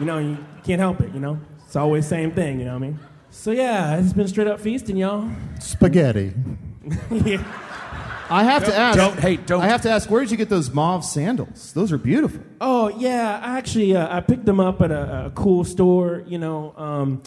[0.00, 1.38] you know, you can't help it, you know?
[1.66, 2.98] It's always the same thing, you know what I mean?
[3.30, 5.30] So yeah, it's been straight up feasting, y'all.
[5.60, 6.34] Spaghetti.
[7.10, 7.42] yeah.
[8.28, 8.98] I have to ask.
[8.98, 10.10] don't- hey, don't- I have to ask.
[10.10, 11.72] Where did you get those mauve sandals?
[11.72, 12.42] Those are beautiful.
[12.60, 16.22] Oh yeah, I actually uh, I picked them up at a, a cool store.
[16.26, 17.22] You know, um,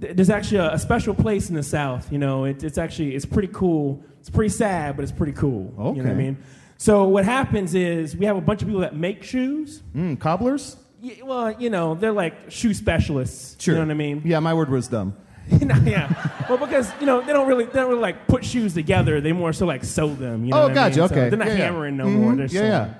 [0.00, 2.12] th- there's actually a, a special place in the South.
[2.12, 4.02] You know, it, it's actually it's pretty cool.
[4.20, 5.72] It's pretty sad, but it's pretty cool.
[5.78, 5.96] Okay.
[5.96, 6.36] You know what I mean?
[6.80, 9.82] So what happens is we have a bunch of people that make shoes.
[9.94, 10.78] Mm, cobblers.
[11.02, 13.62] Y- Well, you know, they're like shoe specialists.
[13.62, 13.74] Sure.
[13.74, 14.22] You know what I mean?
[14.24, 15.14] Yeah, my word was dumb.
[15.84, 16.08] Yeah.
[16.48, 19.20] Well, because you know they don't really they don't really like put shoes together.
[19.20, 20.46] They more so like sew them.
[20.46, 20.96] You know Oh, what I mean?
[20.96, 21.28] gotcha, So okay.
[21.28, 21.64] they're not Yeah, yeah.
[21.66, 22.32] hammering no more.
[22.32, 22.94] Mhm, They're yeah, yeah.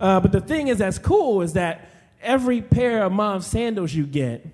[0.00, 1.86] Uh, but the thing is that's cool is that
[2.22, 4.46] every pair of mauve sandals you get,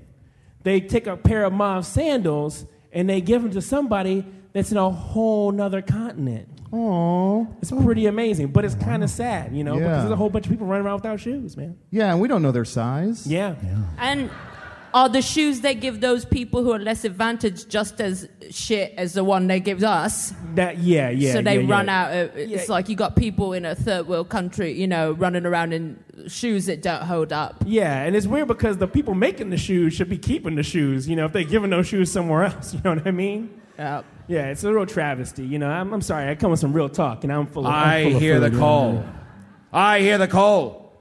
[0.65, 4.79] they take a pair of mauve sandals and they give them to somebody that's in
[4.79, 6.49] a whole nother continent.
[6.73, 7.47] Oh.
[7.61, 9.81] It's pretty amazing, but it's kind of sad, you know, Yeah.
[9.81, 11.77] because there's a whole bunch of people running around without shoes, man.
[11.91, 13.27] Yeah, and we don't know their size.
[13.27, 13.57] Yeah.
[13.63, 13.77] yeah.
[13.99, 14.31] And
[14.93, 19.15] are the shoes they give those people who are less advantaged just as shit as
[19.15, 20.33] the one they give us?
[20.55, 21.33] That yeah, yeah.
[21.33, 22.03] so they yeah, run yeah.
[22.03, 25.47] out of, it's like you got people in a third world country, you know, running
[25.47, 27.65] around in shoes that don't hold up.
[27.67, 31.09] Yeah, and it's weird because the people making the shoes should be keeping the shoes.
[31.09, 33.61] You know, if they're giving those shoes somewhere else, you know what I mean?
[33.77, 34.03] Yeah.
[34.27, 35.45] Yeah, it's a real travesty.
[35.45, 36.31] You know, I'm, I'm sorry.
[36.31, 37.73] I come with some real talk, and I'm full of.
[37.73, 38.59] I full of hear the you know?
[38.59, 39.05] call.
[39.73, 40.93] I hear the call.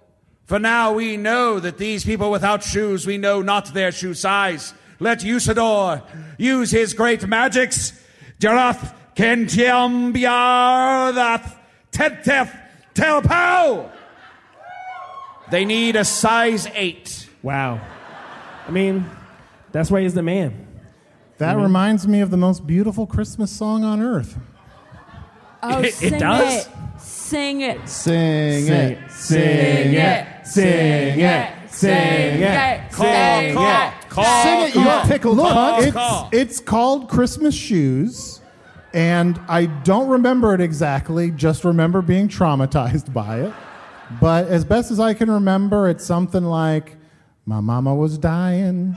[0.45, 4.73] For now we know that these people without shoes, we know not their shoe size.
[4.99, 6.01] Let Usidore
[6.37, 7.93] use his great magics.
[8.39, 11.57] Jarath Kentiambiar that
[11.91, 12.59] Tedtef
[12.93, 13.89] Telpow.
[15.49, 17.29] They need a size eight.
[17.41, 17.79] Wow.
[18.67, 19.09] I mean,
[19.71, 20.62] that's why he's the man.
[21.43, 21.63] That mm-hmm.
[21.63, 24.37] reminds me of the most beautiful Christmas song on earth.
[25.61, 26.65] Oh, It- it sing does?
[26.67, 26.71] it.
[26.97, 27.89] Sing it.
[27.89, 33.93] Sing it, sing it, sing it, sing it, Call, sing call, it.
[34.09, 35.81] call, Sing it, you pickled Look, cunt.
[35.83, 36.29] it's, Call.
[36.31, 38.39] it's called Christmas Shoes,
[38.93, 43.53] and I don't remember it exactly, just remember being traumatized by it.
[44.21, 46.95] But as best as I can remember, it's something like
[47.45, 48.95] My mama was dying,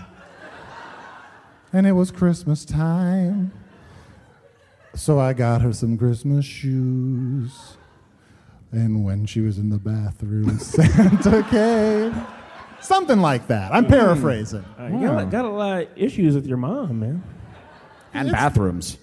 [1.76, 3.52] and it was Christmas time.
[4.94, 7.76] So I got her some Christmas shoes.
[8.72, 12.26] And when she was in the bathroom, Santa came.
[12.80, 13.72] Something like that.
[13.74, 14.64] I'm paraphrasing.
[14.80, 17.22] Uh, you got, got a lot of issues with your mom, man.
[18.14, 18.96] And bathrooms.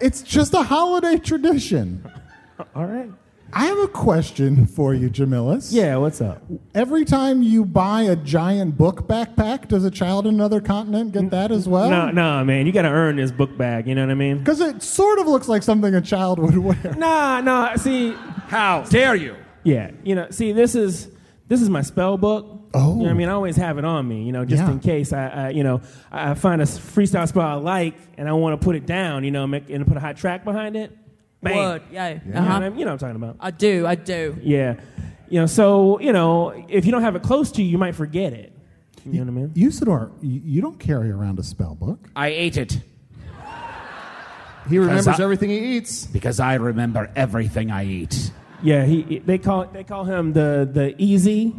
[0.00, 2.08] It's just a holiday tradition.
[2.76, 3.10] All right.
[3.52, 5.72] I have a question for you, Jamillis.
[5.72, 6.42] Yeah, what's up?
[6.74, 11.30] Every time you buy a giant book backpack, does a child in another continent get
[11.30, 11.88] that as well?
[11.88, 12.66] No, no, man.
[12.66, 13.86] You got to earn this book bag.
[13.86, 14.38] You know what I mean?
[14.38, 16.76] Because it sort of looks like something a child would wear.
[16.98, 17.76] Nah, nah.
[17.76, 18.12] See,
[18.48, 19.36] how dare you?
[19.62, 20.28] Yeah, you know.
[20.30, 21.08] See, this is
[21.46, 22.46] this is my spell book.
[22.74, 23.14] Oh, you know what I oh.
[23.14, 23.28] mean.
[23.28, 24.24] I always have it on me.
[24.24, 24.70] You know, just Yeah.
[24.70, 25.80] in case I, I, you know,
[26.12, 29.24] I I find a freestyle spell I like and I want to put it down.
[29.24, 30.96] You know, make, and put a hot track behind it.
[31.42, 31.56] Bang.
[31.56, 32.08] Word, yeah.
[32.24, 32.52] You know, Uh-huh.
[32.54, 33.36] what I, you know what I'm talking about.
[33.40, 34.36] I do, I do.
[34.42, 34.74] Yeah.
[35.28, 37.94] You know, so, you know, if you don't have it close to you, you might
[37.94, 38.52] forget it.
[39.04, 39.70] You know what I mean?
[39.70, 42.08] Usidore, you, you don't carry around a spell book.
[42.16, 42.80] I ate it.
[44.68, 46.06] He remembers I- everything he eats.
[46.06, 48.30] Because I remember everything I eat.
[48.62, 51.54] Yeah, he they call they call him the the easy.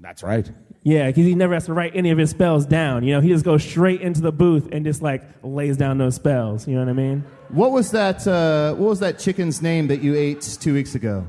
[0.00, 0.50] That's right.
[0.82, 3.04] Yeah, because he never has to write any of his spells down.
[3.04, 6.16] You know, he just goes straight into the booth and just like lays down those
[6.16, 6.66] spells.
[6.66, 7.24] You know what I mean?
[7.48, 8.26] What was that?
[8.26, 11.26] Uh, what was that chicken's name that you ate two weeks ago?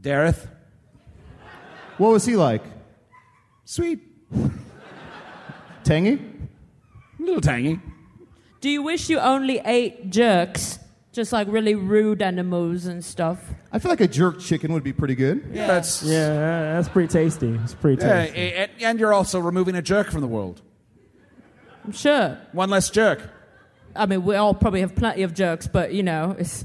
[0.00, 0.48] Dareth.
[1.98, 2.62] What was he like?
[3.64, 4.00] Sweet.
[5.84, 6.14] Tangy?
[7.18, 7.80] A little tangy.
[8.60, 10.78] Do you wish you only ate jerks?
[11.12, 13.38] Just like really rude animals and stuff.
[13.70, 15.44] I feel like a jerk chicken would be pretty good.
[15.52, 17.58] Yeah, that's Yeah, that's pretty tasty.
[17.62, 18.52] It's pretty tasty.
[18.54, 20.62] and, and you're also removing a jerk from the world.
[21.84, 22.38] I'm sure.
[22.52, 23.20] One less jerk.
[23.94, 26.64] I mean, we all probably have plenty of jerks, but you know, it's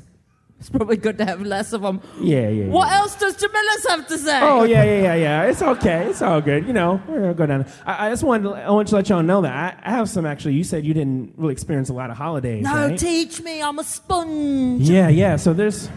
[0.59, 2.01] it's probably good to have less of them.
[2.19, 2.65] Yeah, yeah.
[2.67, 2.97] What yeah.
[2.97, 4.39] else does Jamilus have to say?
[4.41, 5.43] Oh yeah, yeah, yeah, yeah.
[5.43, 6.07] It's okay.
[6.09, 6.65] It's all good.
[6.65, 7.65] You know, we're gonna go down.
[7.85, 10.09] I, I just wanted, to, I want to let y'all know that I, I have
[10.09, 10.25] some.
[10.25, 12.63] Actually, you said you didn't really experience a lot of holidays.
[12.63, 12.97] No, right?
[12.97, 13.61] teach me.
[13.61, 14.89] I'm a sponge.
[14.89, 15.35] Yeah, yeah.
[15.35, 15.89] So there's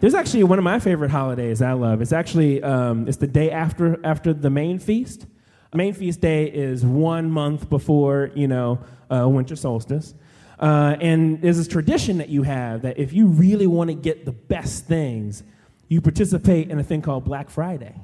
[0.00, 2.02] there's actually one of my favorite holidays I love.
[2.02, 5.26] It's actually um, it's the day after after the main feast.
[5.72, 8.78] Main feast day is one month before you know
[9.10, 10.14] uh, winter solstice.
[10.58, 14.24] Uh, and there's this tradition that you have that if you really want to get
[14.24, 15.42] the best things,
[15.88, 17.94] you participate in a thing called Black Friday.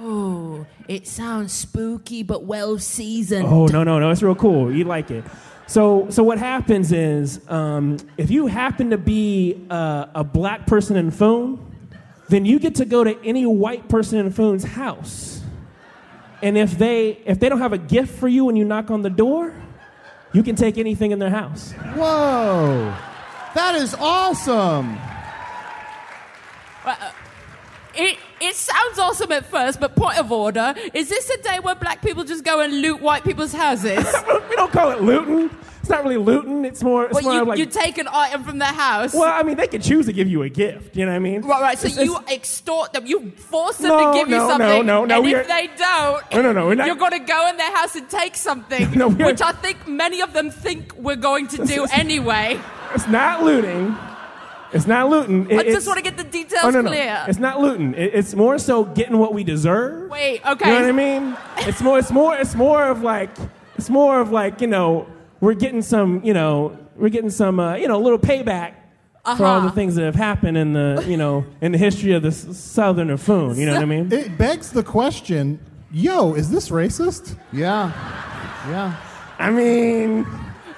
[0.00, 3.46] Oh, it sounds spooky but well seasoned.
[3.46, 4.10] Oh no no no!
[4.10, 4.72] It's real cool.
[4.72, 5.24] You like it.
[5.66, 10.96] So so what happens is um, if you happen to be uh, a black person
[10.96, 11.58] in Foon,
[12.28, 15.42] then you get to go to any white person in Foon's house,
[16.42, 19.02] and if they if they don't have a gift for you when you knock on
[19.02, 19.52] the door,
[20.32, 21.72] you can take anything in their house.
[21.72, 22.94] Whoa.
[23.54, 24.98] That is awesome.
[26.84, 27.12] Uh,
[27.94, 30.74] It, it sounds awesome at first, but point of order.
[30.94, 34.04] Is this a day where black people just go and loot white people's houses?
[34.50, 35.50] we don't call it looting.
[35.80, 36.64] It's not really looting.
[36.66, 37.06] It's more.
[37.06, 37.58] It's well, more you, like.
[37.58, 39.14] you take an item from their house.
[39.14, 40.96] well, I mean, they can choose to give you a gift.
[40.96, 41.40] You know what I mean?
[41.42, 41.78] Right, right.
[41.78, 43.06] So It's- you extort them.
[43.06, 44.86] You force them No, to give you no, no, something.
[44.86, 47.20] no, no, And we if are- they don't, No, no, no, not- you're going to
[47.20, 50.92] go in their house and take something, No, which I think many of them think
[50.98, 52.60] we're going to do anyway.
[52.94, 53.96] It's not looting.
[54.72, 55.50] It's not looting.
[55.58, 56.90] I just want to get the details oh, no, no.
[56.90, 57.24] clear.
[57.26, 57.94] It's not looting.
[57.94, 60.10] It- it's more so getting what we deserve.
[60.10, 60.66] Wait, okay.
[60.68, 61.36] You know what I mean?
[61.68, 61.98] It's more.
[61.98, 62.36] It's more.
[62.36, 63.30] It's more of like.
[63.76, 65.06] It's more of like you know
[65.40, 68.74] we're getting some you know we're getting some uh, you know a little payback
[69.36, 69.70] for all the Uh-huh.
[69.70, 73.16] things that have happened in the you know in the history of the s- southern
[73.16, 73.56] Foon.
[73.56, 74.12] You know what I mean?
[74.12, 75.60] It begs the question
[75.92, 77.36] yo, is this racist?
[77.52, 77.92] Yeah.
[78.68, 78.94] Yeah.
[79.38, 80.26] I mean,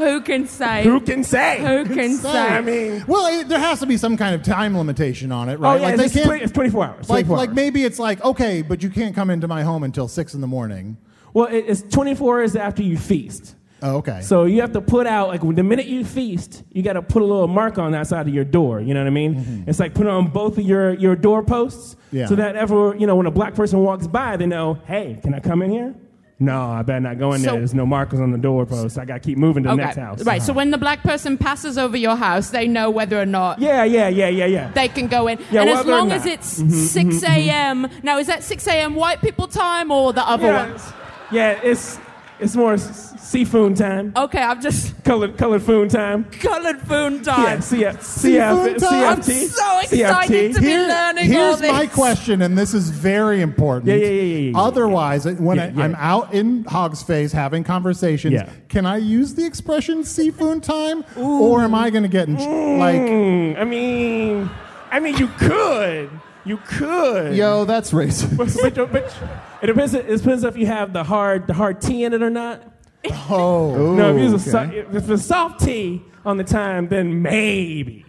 [0.01, 0.83] Who can say?
[0.85, 1.59] who can say?
[1.61, 2.31] Who can say?
[2.39, 5.55] I mean, Well, it, there has to be some kind of time limitation on it,
[5.55, 5.73] oh, right?
[5.73, 6.97] oh yeah, like it's, it's, twenty- it's 24 hours.
[7.11, 7.57] like, 24 like hours.
[7.57, 10.47] maybe it's like okay, but you can't come into my home until six in the
[10.47, 10.97] morning.
[11.35, 13.55] Well, it- it's 24 hours after you feast.
[13.83, 14.21] Oh, okay.
[14.21, 17.23] So you have to put out like the minute you feast, you got to put
[17.23, 18.81] a little mark on that side of your door.
[18.81, 19.35] You know what I mean?
[19.37, 19.71] Mm-hmm.
[19.71, 22.27] It's like put it on both of your your doorposts, Yeah.
[22.27, 25.33] so that ever you know when a black person walks by, they know, hey, can
[25.35, 25.95] I come in here?
[26.43, 27.51] No, I better not go in there.
[27.51, 28.99] So- There's no markers on the doorpost.
[28.99, 30.25] I got to keep moving to the next house.
[30.25, 30.43] Right.
[30.43, 33.85] So when the black person passes over your house, they know whether or not Yeah,
[33.85, 34.71] yeah, yeah, yeah, yeah.
[34.73, 35.39] they can go in.
[35.51, 36.33] Yeah, and as whether or long as not.
[36.35, 37.89] it's Mhm, 6 mhm, a.m.
[38.03, 38.95] Now, is that 6 a.m.
[38.95, 40.67] white people time or the other Yeah.
[40.69, 40.83] ones?
[41.31, 41.99] Yeah, it's
[42.41, 44.13] it's more s- seafood time.
[44.17, 46.25] Okay, I'm just Colored colored food time.
[46.25, 47.61] colored food Yeah, time.
[47.63, 49.05] C- CF, Seafood time?
[49.19, 50.55] I'm so excited CFT.
[50.55, 51.71] to be Here- learning here's all this.
[51.73, 53.87] my question, and this is very important.
[53.89, 54.59] Yeah, yeah, yeah, yeah, yeah, yeah.
[54.59, 55.83] Otherwise, when Yeah, I, yeah.
[55.85, 58.49] I'm out in Hog's Face having conversations, Yeah.
[58.69, 62.37] can I use the expression seafood time, or am I going to get in,
[62.79, 63.01] like?
[63.01, 64.51] Mm, I mean,
[64.91, 66.11] I mean, you could,
[66.45, 67.35] you could.
[67.37, 68.37] Yo, that's racist.
[68.37, 69.15] but, but, but
[69.63, 69.95] it depends.
[69.95, 72.63] It depends if you have the hard the hard tea in it or not.
[73.31, 74.83] Oh, no, if it's, a, okay.
[74.83, 78.05] so- if it's a soft tea on the time, then maybe.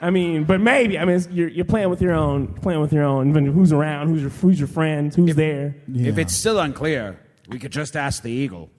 [0.00, 0.98] I mean, but maybe.
[0.98, 3.28] I mean, it's, you're, you're playing with your own, playing with your own.
[3.28, 4.08] even Who's around?
[4.08, 5.16] Who's your who's your friends?
[5.16, 5.76] Who's there?
[5.92, 8.70] If it's still unclear, we could just ask the eagle.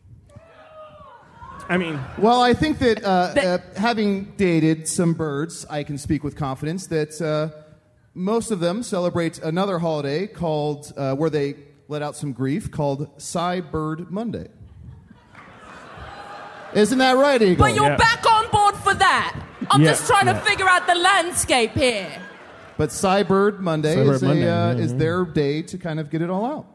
[1.70, 6.24] I mean, Well, I think that uh, uh, having dated some birds, I can speak
[6.24, 7.49] with confidence that uh,
[8.14, 11.55] most of them celebrate another holiday called, uh, where they
[11.88, 14.48] let out some grief, called Cy Bird Monday.
[16.74, 17.66] Isn't that right, Eagle?
[17.66, 17.98] But you're Yeah.
[17.98, 19.36] back on board for that.
[19.70, 20.34] I'm Yeah, just trying yeah.
[20.34, 22.08] to figure out the landscape here.
[22.78, 26.10] But Cybird Monday, Cybird is, a, Monday, uh, yeah, is their day to kind of
[26.10, 26.66] get it all out.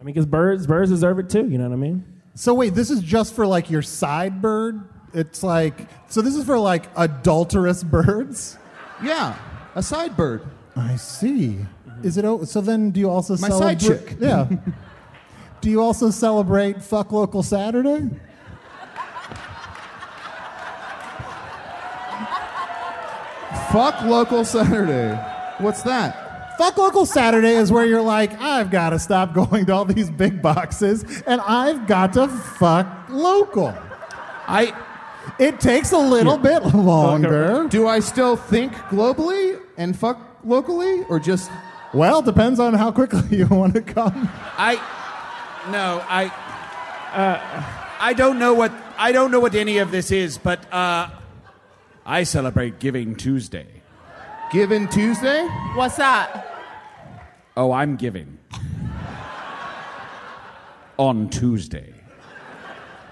[0.00, 1.48] I mean, because birds birds deserve it too.
[1.48, 2.04] You know what I mean?
[2.34, 4.82] So wait, this is just for like your side bird.
[5.12, 6.20] It's like so.
[6.20, 8.58] This is for like adulterous birds.
[9.02, 9.36] Yeah,
[9.76, 10.42] a side bird.
[10.74, 11.58] I see.
[12.04, 12.24] Is it?
[12.24, 13.80] o- So then, do you also My celebrate?
[13.80, 14.16] side chick.
[14.20, 14.46] Yeah.
[15.60, 18.08] do you also celebrate Fuck Local Saturday?
[23.72, 25.14] Fuck local Saturday.
[25.58, 26.56] What's that?
[26.58, 30.10] Fuck Local Saturday is where you're like, I've got to stop going to all these
[30.10, 33.74] big boxes and I've got to fuck local.
[34.46, 34.72] I
[35.40, 37.66] It takes a little bit longer.
[37.68, 41.50] do I still think globally and fuck locally, or just
[41.94, 44.28] Well, depends on how quickly you want to come.
[44.58, 44.74] I
[45.70, 46.26] no, I
[47.14, 51.08] uh, I don't know what I don't know what any of this is, but uh,
[52.04, 53.66] I celebrate Giving Tuesday.
[54.50, 55.46] Giving Tuesday?
[55.74, 56.50] What's that?
[57.56, 58.38] Oh, I'm giving
[60.96, 61.94] on Tuesday.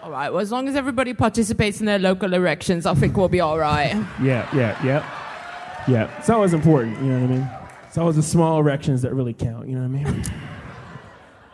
[0.02, 0.30] All right.
[0.30, 3.58] Well, as long as everybody participates in their local erections, I think we'll be all
[3.58, 3.94] right.
[4.20, 6.18] Yeah, yeah, yeah, yeah.
[6.18, 6.98] It's always important.
[6.98, 7.61] You know what I mean?
[7.92, 9.68] It's always the small erections that really count.
[9.68, 10.24] You know what I mean?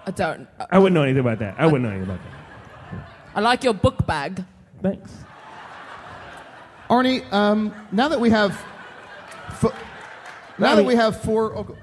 [0.07, 0.47] I don't.
[0.71, 1.57] I wouldn't know anything about that.
[1.59, 3.09] I wouldn't know anything about that.
[3.35, 4.45] I like your book bag.
[4.81, 5.13] Thanks.
[6.89, 8.57] Arnie, um, now that we have,
[9.55, 9.75] fo-
[10.61, 11.77] now I that mean- we have four, oh,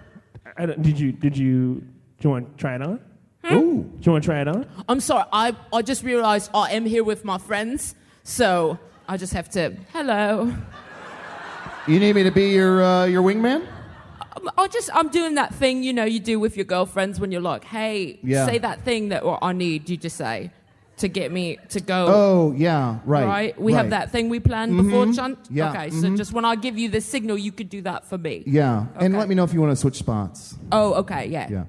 [0.56, 1.84] I don't, did you did you do
[2.22, 3.02] you want to try it on?
[3.52, 4.66] ooh, Do you want to try it on?
[4.88, 5.26] I'm sorry.
[5.34, 7.94] I I just realized I am here with my friends,
[8.24, 9.76] so I just have to.
[9.92, 10.56] Hello.
[11.90, 13.68] you need me to be your uh, your wingman?
[14.58, 17.42] I'm- just I'm doing that thing you know you do with your girlfriends when you're
[17.42, 18.46] like, hey, Yeah.
[18.46, 20.52] say that thing that well, I need you to say
[20.98, 22.06] to get me to go.
[22.08, 23.26] Oh yeah, right.
[23.26, 25.38] Right, we have that thing we planned before, Chunt.
[25.50, 26.18] Yeah, Okay, so mhm.
[26.18, 28.44] just when I give you the signal, you could do that for me.
[28.48, 30.58] Yeah, and let me know if you want to switch spots.
[30.72, 31.48] Oh, okay, yeah.
[31.50, 31.64] Yeah.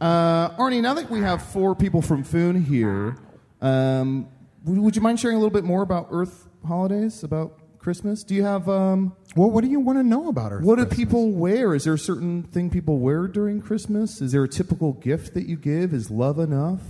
[0.00, 3.16] Uh, Arnie, now that we have four people from Foon here,
[3.60, 4.28] um,
[4.64, 8.22] would you mind sharing a little bit more about Earth holidays, about Christmas?
[8.24, 10.60] Do you have um, Well, what do you want to know about her?
[10.60, 11.74] what do people wear?
[11.74, 14.20] Is there a certain thing people wear during Christmas?
[14.20, 15.92] Is there a typical gift that you give?
[15.94, 16.80] Is love enough?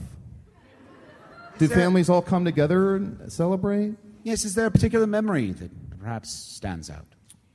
[1.58, 3.94] Do families all come together and celebrate?
[4.22, 7.06] Yes, is there a particular memory that perhaps stands out?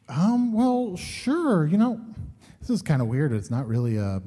[0.09, 1.65] Um, well, sure.
[1.65, 2.01] You know,
[2.59, 3.31] this is kind of weird.
[3.31, 4.21] It's not really a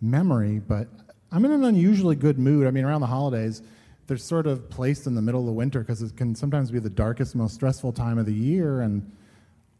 [0.00, 0.88] memory, but
[1.30, 2.66] I'm in an unusually good mood.
[2.66, 3.62] I mean, around the holidays,
[4.06, 6.78] they're sort of placed in the middle of the winter because it can sometimes be
[6.78, 8.80] the darkest, most stressful time of the year.
[8.80, 9.10] And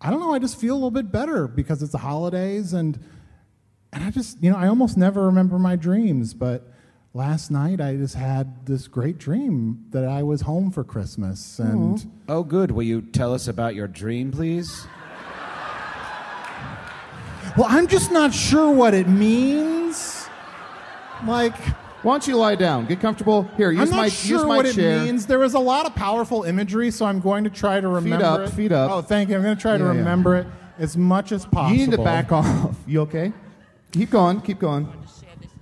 [0.00, 2.72] I don't know, I just feel a little bit better because it's the holidays.
[2.72, 2.98] And,
[3.92, 6.72] and I just, you know, I almost never remember my dreams, but
[7.14, 11.58] last night I just had this great dream that I was home for Christmas.
[11.58, 12.04] And.
[12.28, 12.72] Oh, good.
[12.72, 14.86] Will you tell us about your dream, please?
[17.56, 20.28] Well, I'm just not sure what it means.
[21.24, 21.54] Like,
[22.06, 22.86] Why don't you lie down?
[22.86, 23.50] Get comfortable.
[23.56, 24.98] Here, use I'm not my sure use my what chair.
[24.98, 25.26] it means.
[25.26, 28.24] There was a lot of powerful imagery, so I'm going to try to remember Feet
[28.24, 28.50] up, it.
[28.50, 28.90] feet up.
[28.92, 29.34] Oh, thank you.
[29.34, 29.98] I'm going to try to Yeah, yeah.
[29.98, 30.46] remember it
[30.78, 31.76] as much as possible.
[31.76, 32.76] You need to back off.
[32.86, 33.32] You okay?
[33.90, 34.40] Keep going.
[34.42, 34.86] Keep going.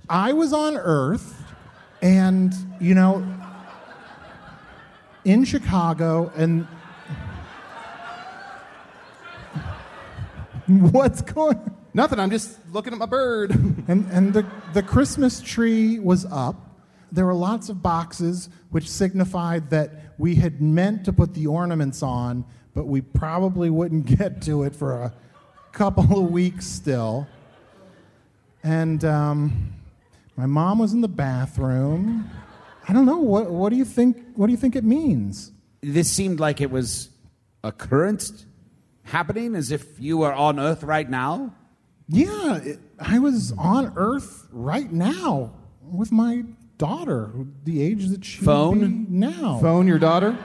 [0.07, 1.41] I was on Earth,
[2.03, 3.25] and you know,
[5.23, 6.67] in Chicago, and
[10.67, 11.59] what's going?
[11.95, 12.19] Nothing.
[12.19, 13.51] I'm just looking at my bird.
[13.87, 14.43] And and the
[14.73, 16.55] the Christmas tree was up,
[17.11, 22.01] there were lots of boxes which signified that we had meant to put the ornaments
[22.01, 25.13] on, but we probably wouldn't get to it for a
[25.71, 27.27] couple of weeks still.
[28.63, 29.73] And um,
[30.35, 32.27] my mom was in the bathroom.
[32.89, 33.51] I don't know what.
[33.51, 34.17] What do you think?
[34.35, 35.51] What do you think it means?
[35.81, 37.09] This seemed like it was
[37.63, 38.45] a current
[39.03, 41.53] happening, as if you were on Earth right now.
[42.07, 46.43] Yeah, it, I was on Earth right now with my
[46.77, 47.31] daughter,
[47.63, 48.79] the age that she would Phone?
[49.05, 49.59] be now.
[49.59, 50.37] Phone your daughter?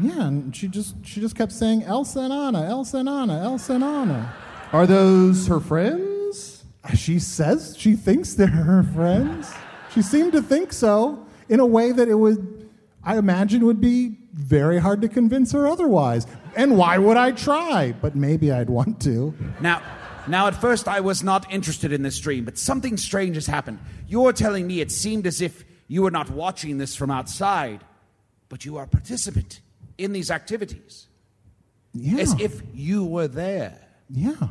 [0.00, 3.74] Yeah, and she just she just kept saying Elsa and Anna, Elsa and Anna, Elsa
[3.74, 4.34] and Anna.
[4.72, 6.64] Are those her friends?
[6.84, 9.52] Uh, she says she thinks they're her friends.
[9.94, 12.68] She seemed to think so in a way that it would,
[13.02, 16.26] I imagine, would be very hard to convince her otherwise.
[16.56, 17.94] And why would I try?
[18.02, 19.32] But maybe I'd want to.
[19.60, 19.80] Now,
[20.28, 23.78] now, at first I was not interested in this dream, but something strange has happened.
[24.08, 27.80] You're telling me it seemed as if you were not watching this from outside,
[28.48, 29.60] but you are a participant
[29.98, 31.06] in these activities,
[31.94, 32.18] Yeah.
[32.20, 33.78] as if you were there.
[34.10, 34.48] Yeah.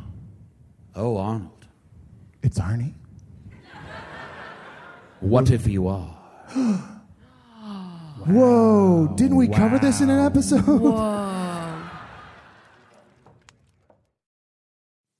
[0.94, 1.66] Oh, Arnold,
[2.42, 2.94] It's Arnie.
[5.20, 6.16] what if you are?
[8.26, 10.64] Whoa, didn't we cover this in an episode?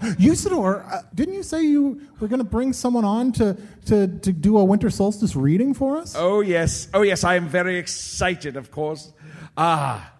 [0.00, 4.32] Usidore, uh, didn't you say you were going to bring someone on to, to, to
[4.32, 6.14] do a winter solstice reading for us?
[6.16, 6.88] Oh, yes.
[6.94, 7.22] Oh, yes.
[7.22, 9.12] I am very excited, of course.
[9.56, 10.12] Ah,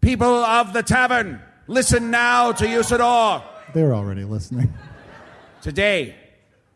[0.00, 3.42] people of the tavern, listen now to Usidore.
[3.72, 4.72] They're already listening.
[5.62, 6.16] Today,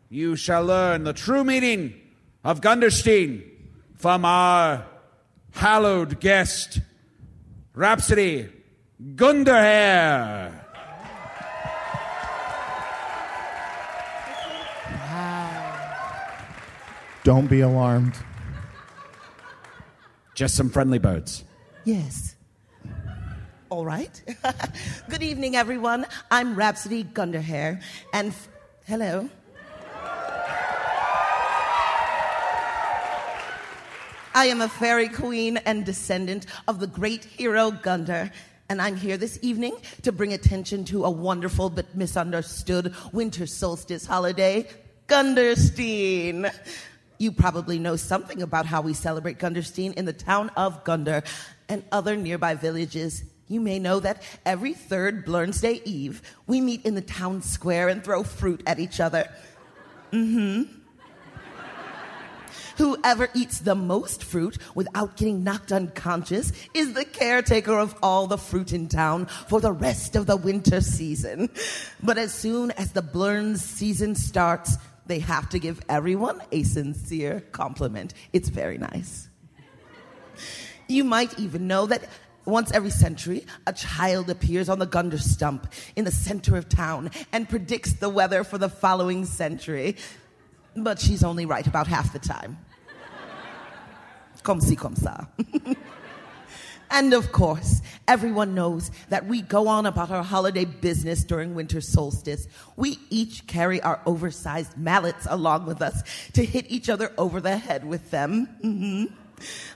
[0.09, 1.93] you shall learn the true meaning
[2.43, 3.43] of Gunderstein
[3.95, 4.85] from our
[5.51, 6.79] hallowed guest,
[7.73, 8.49] Rhapsody
[8.99, 10.58] Gunderhair.
[17.23, 18.15] Don't be alarmed.
[20.35, 21.43] Just some friendly birds.
[21.83, 22.35] Yes.
[23.69, 24.21] All right.
[25.09, 26.05] Good evening, everyone.
[26.31, 27.81] I'm Rhapsody Gunderhair,
[28.13, 28.47] and f-
[28.87, 29.29] hello.
[34.33, 38.31] I am a fairy queen and descendant of the great hero Gunder,
[38.69, 44.05] and I'm here this evening to bring attention to a wonderful but misunderstood winter solstice
[44.05, 44.67] holiday,
[45.07, 46.49] Gunderstein.
[47.19, 51.21] You probably know something about how we celebrate Gunderstein in the town of Gunder
[51.67, 53.25] and other nearby villages.
[53.49, 58.01] You may know that every third Blurnsday Eve, we meet in the town square and
[58.01, 59.29] throw fruit at each other.
[60.13, 60.79] Mm hmm.
[62.77, 68.37] Whoever eats the most fruit without getting knocked unconscious is the caretaker of all the
[68.37, 71.49] fruit in town for the rest of the winter season.
[72.01, 74.77] But as soon as the Blurns season starts,
[75.09, 78.13] they have to give everyone a sincere compliment.
[78.31, 79.27] It's very nice.
[80.87, 82.03] You might even know that
[82.45, 87.11] Once every century, a child appears on the Gunder stump in the center of town
[87.31, 89.95] and predicts the weather for the following century.
[90.75, 92.57] But she's only right about half the time.
[94.41, 95.27] Comme si, comme ça.
[96.91, 101.81] And of course, everyone knows that we go on about our holiday business during winter
[101.81, 102.47] solstice.
[102.75, 106.01] We each carry our oversized mallets along with us
[106.33, 108.49] to hit each other over the head with them.
[108.63, 109.11] Mhm.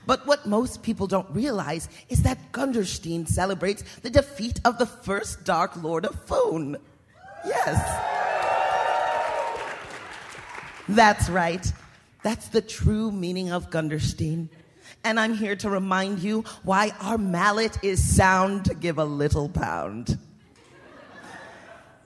[0.06, 5.44] But what most people don't realize is that Gunderstein celebrates the defeat of the first
[5.44, 6.76] Dark Lord of Foon.
[7.46, 7.78] Yes.
[10.88, 11.72] That's right.
[12.22, 14.48] That's the true meaning of Gunderstein.
[15.02, 19.48] And I'm here to remind you why our mallet is sound to give a little
[19.48, 20.18] pound.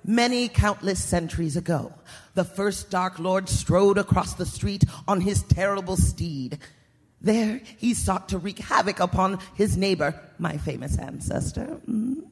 [0.04, 1.92] Many countless centuries ago,
[2.34, 6.58] the first Dark Lord strode across the street on his terrible steed.
[7.20, 12.22] There, he sought to wreak havoc upon his neighbor, my famous ancestor, mm,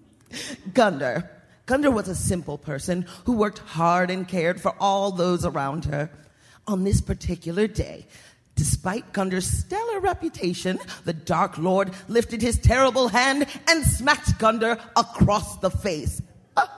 [0.73, 1.31] Gunder.
[1.67, 6.11] Gunder was a simple person who worked hard and cared for all those around her.
[6.69, 8.07] On this particular day,
[8.57, 15.59] despite Gunder's stellar reputation, the Dark Lord lifted his terrible hand and smacked Gunder across
[15.59, 16.21] the face.
[16.57, 16.69] Ah.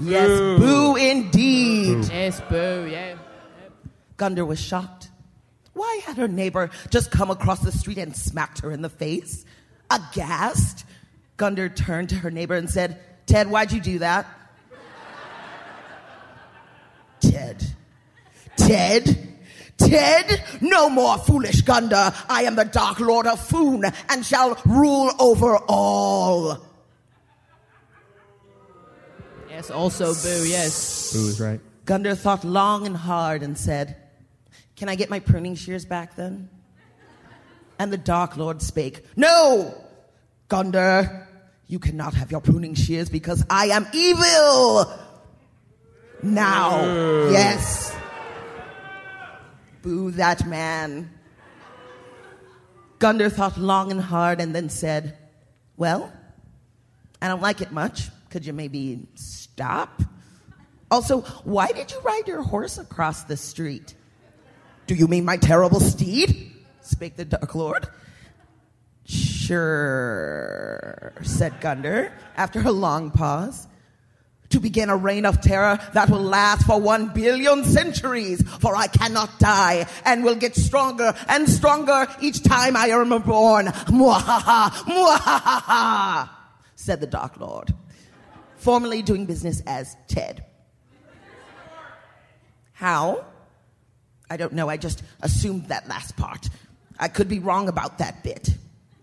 [0.00, 0.58] Yes, Boo.
[0.58, 2.08] boo indeed.
[2.08, 3.16] Yes, boo, yeah.
[4.16, 5.10] Gunder was shocked.
[5.74, 9.44] Why had her neighbor just come across the street and smacked her in the face?
[9.90, 10.84] Aghast,
[11.36, 14.26] Gunder turned to her neighbor and said, Ted, why'd you do that?
[17.20, 17.64] Ted.
[18.56, 19.27] Ted?
[19.78, 20.42] Ted?
[20.60, 22.12] No more foolish Gunder.
[22.28, 26.58] I am the Dark Lord of Foon and shall rule over all.
[29.48, 31.12] Yes, also boo, yes.
[31.12, 31.60] Boo is right.
[31.84, 33.96] Gunder thought long and hard and said,
[34.76, 36.50] Can I get my pruning shears back then?
[37.78, 39.74] And the Dark Lord spake, No!
[40.48, 41.26] Gunder,
[41.66, 44.92] you cannot have your pruning shears because I am evil!
[46.22, 46.82] Now,
[47.30, 47.94] yes.
[49.82, 51.10] Boo that man.
[52.98, 55.16] Gunder thought long and hard and then said,
[55.76, 56.12] Well,
[57.22, 58.10] I don't like it much.
[58.30, 60.02] Could you maybe stop?
[60.90, 63.94] Also, why did you ride your horse across the street?
[64.86, 66.52] Do you mean my terrible steed?
[66.80, 67.86] spake the Dark Lord.
[69.04, 73.66] Sure, said Gunder after a long pause.
[74.50, 78.86] To begin a reign of terror that will last for one billion centuries, for I
[78.86, 83.66] cannot die and will get stronger and stronger each time I am born.
[83.66, 86.30] Mwahaha, mwahaha,
[86.76, 87.74] said the Dark Lord,
[88.56, 90.44] formerly doing business as Ted.
[92.72, 93.26] How?
[94.30, 94.68] I don't know.
[94.70, 96.48] I just assumed that last part.
[96.98, 98.50] I could be wrong about that bit.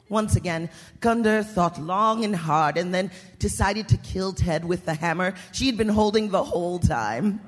[0.09, 4.93] Once again, Gunder thought long and hard and then decided to kill Ted with the
[4.93, 7.41] hammer she'd been holding the whole time.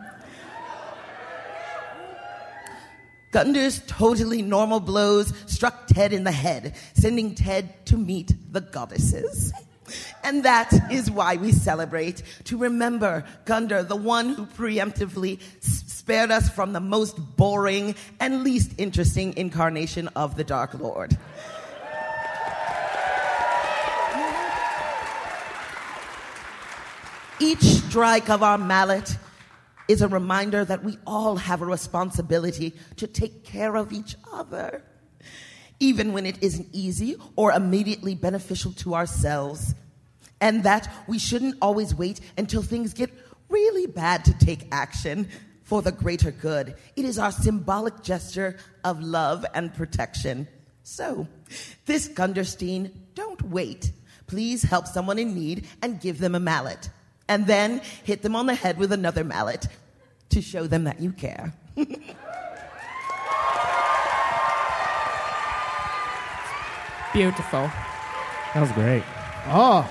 [3.32, 9.54] Gunder's totally normal blows struck Ted in the head, sending Ted to meet the goddesses.
[10.24, 16.50] And that is why we celebrate to remember Gunder, the one who preemptively spared us
[16.50, 21.18] from the most boring and least interesting incarnation of the Dark Lord.
[27.40, 29.16] Each strike of our mallet
[29.88, 34.84] is a reminder that we all have a responsibility to take care of each other,
[35.80, 39.76] even when it isn't easy or immediately beneficial to ourselves.
[40.42, 43.12] And that we shouldn't always wait until things get
[43.50, 45.30] really bad to take action
[45.62, 46.76] for the greater good.
[46.96, 50.48] It is our symbolic gesture of love and protection.
[50.82, 51.28] So,
[51.86, 53.92] this Gunderstein, don't wait.
[54.26, 56.90] Please help someone in need and give them a mallet.
[57.30, 59.68] And then hit them on the head with another mallet
[60.30, 61.54] to show them that you care.
[67.14, 67.72] Beautiful.
[68.54, 69.04] That was great.
[69.48, 69.90] Oh.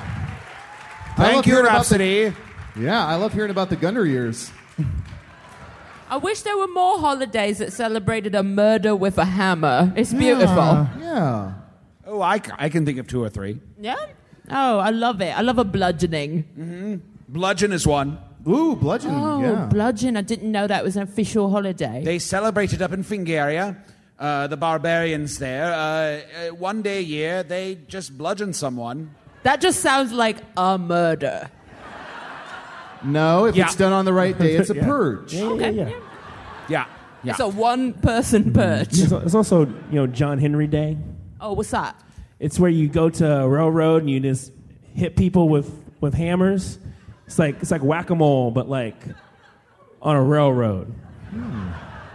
[1.16, 2.28] Thank you, Rhapsody.
[2.28, 2.36] the-
[2.80, 4.50] yeah, I love hearing about the Gunner years.
[6.10, 9.92] I wish there were more holidays that celebrated a murder with a hammer.
[9.96, 10.86] It's beautiful.
[11.00, 11.54] Yeah.
[12.06, 13.58] Oh, I, I can think of two or three.
[13.80, 13.96] Yeah?
[14.50, 15.36] Oh, I love it.
[15.36, 16.44] I love a bludgeoning.
[16.56, 17.15] Mm-hmm.
[17.28, 18.18] Bludgeon is one.
[18.48, 19.10] Ooh, bludgeon.
[19.12, 20.16] Oh, bludgeon.
[20.16, 22.02] I didn't know that was an official holiday.
[22.04, 23.76] They celebrate it up in Fingaria.
[24.18, 25.72] Uh, the barbarians there.
[25.74, 29.14] Uh, uh, one day a year, they just bludgeon someone.
[29.42, 31.50] That just sounds like a murder.
[33.04, 33.66] No, if Yeah.
[33.66, 34.84] it's done on the right day, it's a Yeah.
[34.84, 35.34] purge.
[35.34, 35.70] Yeah, yeah,
[36.68, 36.86] yeah.
[37.22, 37.32] Yeah.
[37.32, 38.88] It's a one person purge.
[38.98, 40.96] It's, it's also, you know, John Henry Day.
[41.40, 42.00] Oh, what's that?
[42.38, 44.52] It's where you go to a railroad and you just
[44.94, 45.70] hit people with,
[46.00, 46.78] with hammers.
[47.26, 48.96] It's like it's like whack a mole, but like
[50.00, 50.94] on a railroad.
[51.30, 51.70] Hmm.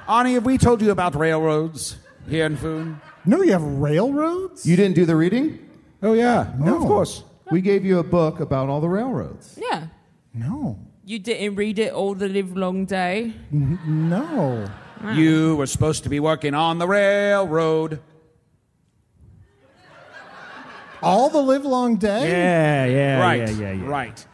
[0.08, 1.98] Arnie, have we told you about railroads
[2.28, 3.00] here in Foon?
[3.26, 4.66] No, you have railroads?
[4.66, 5.60] You didn't do the reading?
[6.02, 6.54] Oh, yeah.
[6.58, 7.24] No, of course.
[7.52, 9.60] We gave you a book about all the railroads.
[9.62, 9.88] Yeah.
[10.34, 10.80] No.
[11.06, 13.34] You didn't read it all the live long day.
[13.52, 14.68] no.
[15.14, 18.00] You were supposed to be working on the railroad.
[21.02, 22.30] All the live long day?
[22.30, 23.88] Yeah, yeah, right, yeah, yeah, yeah.
[23.88, 24.28] right.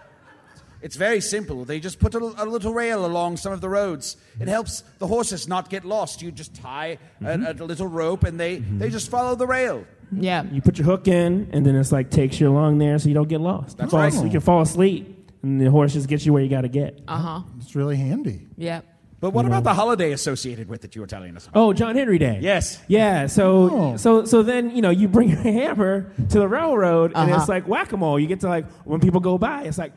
[0.81, 1.65] It's very simple.
[1.65, 4.17] They just put a, a little rail along some of the roads.
[4.39, 6.21] It helps the horses not get lost.
[6.21, 7.61] You just tie Mm-hmm.
[7.61, 9.85] a, a little rope, and they, they just follow the rail.
[10.11, 10.43] Yeah.
[10.51, 13.15] You put your hook in, and then it's like takes you along there, so you
[13.15, 13.77] don't get lost.
[13.77, 14.07] That's Fall right.
[14.13, 16.67] asleep- You can fall asleep, and the horse just gets you where you got to
[16.69, 17.01] get.
[17.07, 17.41] Uh huh.
[17.59, 18.45] It's really handy.
[18.55, 18.81] Yeah.
[19.19, 19.71] But what You about know.
[19.71, 21.59] the holiday associated with it you were telling us about?
[21.59, 22.37] Oh, John Henry Day.
[22.39, 22.79] Yes.
[22.87, 23.25] Yeah.
[23.25, 27.39] So so so then you know you bring your hammer to the railroad, and Uh-huh.
[27.39, 28.19] it's like whack a mole.
[28.19, 29.91] You get to like when people go by, it's like.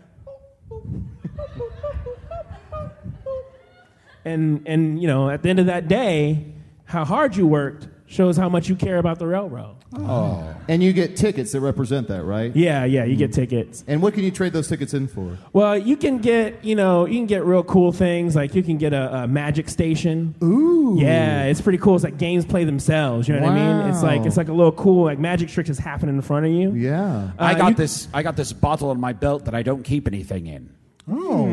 [4.25, 6.45] And and you know at the end of that day,
[6.85, 9.77] how hard you worked shows how much you care about the railroad.
[9.97, 10.55] Oh.
[10.69, 12.55] And you get tickets that represent that, right?
[12.55, 13.85] Yeah, yeah, you get tickets.
[13.89, 15.37] And what can you trade those tickets in for?
[15.53, 18.35] Well, you can get, you know, you can get real cool things.
[18.37, 20.35] Like you can get a, a magic station.
[20.43, 20.97] Ooh.
[20.99, 21.95] Yeah, it's pretty cool.
[21.95, 23.27] It's like games play themselves.
[23.29, 23.91] You know what I mean?
[23.93, 26.53] It's like it's like a little cool like magic trick is happening in front of
[26.53, 26.73] you.
[26.73, 27.31] Yeah.
[27.39, 28.09] I Uh, got you- this.
[28.13, 30.71] I got this bottle on my belt that I don't keep anything in.
[31.11, 31.47] Oh.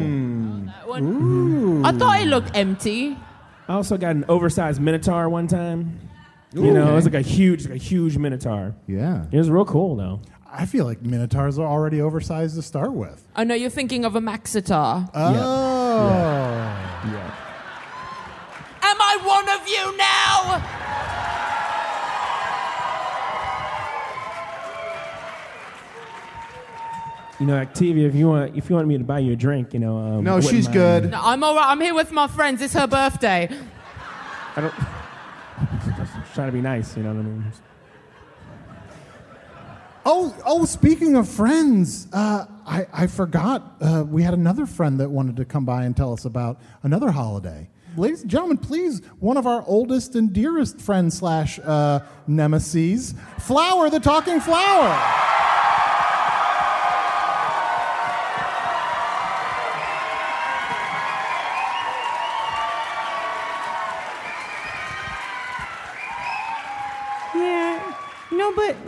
[0.69, 3.17] I thought it looked empty.
[3.67, 5.99] I also got an oversized minotaur one time.
[6.53, 8.73] You know, it was like a huge, like a huge minotaur.
[8.87, 9.25] Yeah.
[9.31, 10.21] It was real cool though.
[10.49, 13.27] I feel like minotaurs are already oversized to start with.
[13.35, 15.09] Oh no, you're thinking of a Maxitar.
[15.13, 15.35] Oh.
[17.05, 17.35] Yeah.
[18.81, 20.86] Am I one of you now?
[27.39, 29.73] You know, Activia, if you want, if you want me to buy you a drink,
[29.73, 29.97] you know.
[29.97, 31.11] Um, No, she's good.
[31.11, 31.67] No, I'm all right.
[31.67, 32.61] I'm here with my friends.
[32.63, 33.47] It's her birthday.
[34.55, 34.73] I don't.
[35.97, 37.51] Just trying to be nice, you know what I mean.
[40.09, 40.65] Oh, oh!
[40.65, 45.45] Speaking of friends, uh, I, I forgot uh, we had another friend that wanted to
[45.45, 47.69] come by and tell us about another holiday.
[47.97, 53.89] Ladies and gentlemen, please, one of our oldest and dearest friends slash uh, nemesis, Flower,
[53.89, 55.36] the talking flower.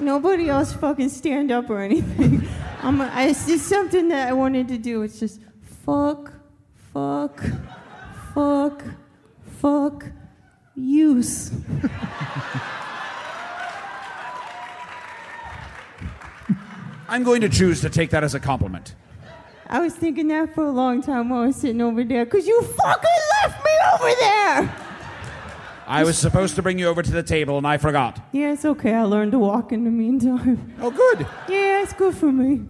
[0.10, 2.42] Nobody else fucking stand up or anything.
[2.82, 5.04] I'm, I, it's just something that I wanted to do.
[5.04, 5.40] It's just
[5.86, 6.34] fuck,
[6.92, 7.44] fuck,
[8.34, 8.84] fuck,
[9.62, 10.06] fuck,
[10.76, 11.52] use.
[17.08, 18.96] I'm going to choose to take that as a compliment.
[19.68, 22.48] I was thinking that for a long time while I was sitting over there, because
[22.48, 24.89] you fucking left me over there!
[25.90, 28.20] I was supposed to bring you over to the table and I forgot.
[28.32, 28.94] Yeah, it's okay.
[28.94, 30.74] I learned to walk in the meantime.
[30.82, 31.26] Oh, good.
[31.50, 32.62] Yeah, it's good for me.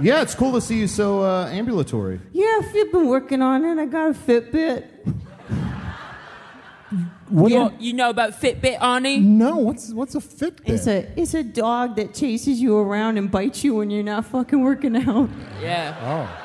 [0.00, 2.20] Yeah, it's cool to see you so uh, ambulatory.
[2.32, 3.78] Yeah, I've been working on it.
[3.80, 4.84] I got a Fitbit.
[7.34, 9.20] You, you know about Fitbit, Arnie?
[9.20, 10.68] No, what's what's a Fitbit?
[10.68, 14.26] It's a it's a dog that chases you around and bites you when you're not
[14.26, 15.28] fucking working out.
[15.60, 15.96] Yeah.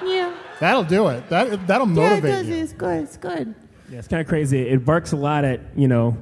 [0.02, 0.34] Oh, Yeah.
[0.60, 1.30] that'll do it.
[1.30, 2.48] That that'll Yeah, it motivate does.
[2.48, 2.56] you.
[2.56, 3.04] It's good.
[3.04, 3.54] It's good.
[3.92, 4.68] Yeah, it's kind of crazy.
[4.68, 6.18] It barks a lot at you know,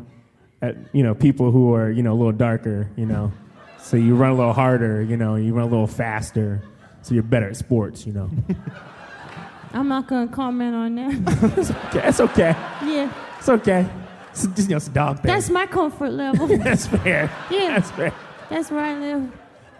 [0.61, 2.89] at you know people who are you know a little darker.
[2.95, 3.31] You know,
[3.79, 5.01] so you run a little harder.
[5.01, 6.61] You know, you run a little faster,
[7.01, 8.05] so you're better at sports.
[8.07, 8.29] You know,
[9.73, 11.85] I'm not gonna comment on that.
[11.95, 12.55] okay, it's okay.
[12.83, 13.87] yeah, It's okay.
[14.31, 15.31] It's just you know, it's a dog thing.
[15.31, 16.47] that's my comfort level.
[16.57, 17.31] That's fair.
[17.49, 17.69] Yeah.
[17.79, 18.13] That's fair.
[18.51, 19.31] That's where I live.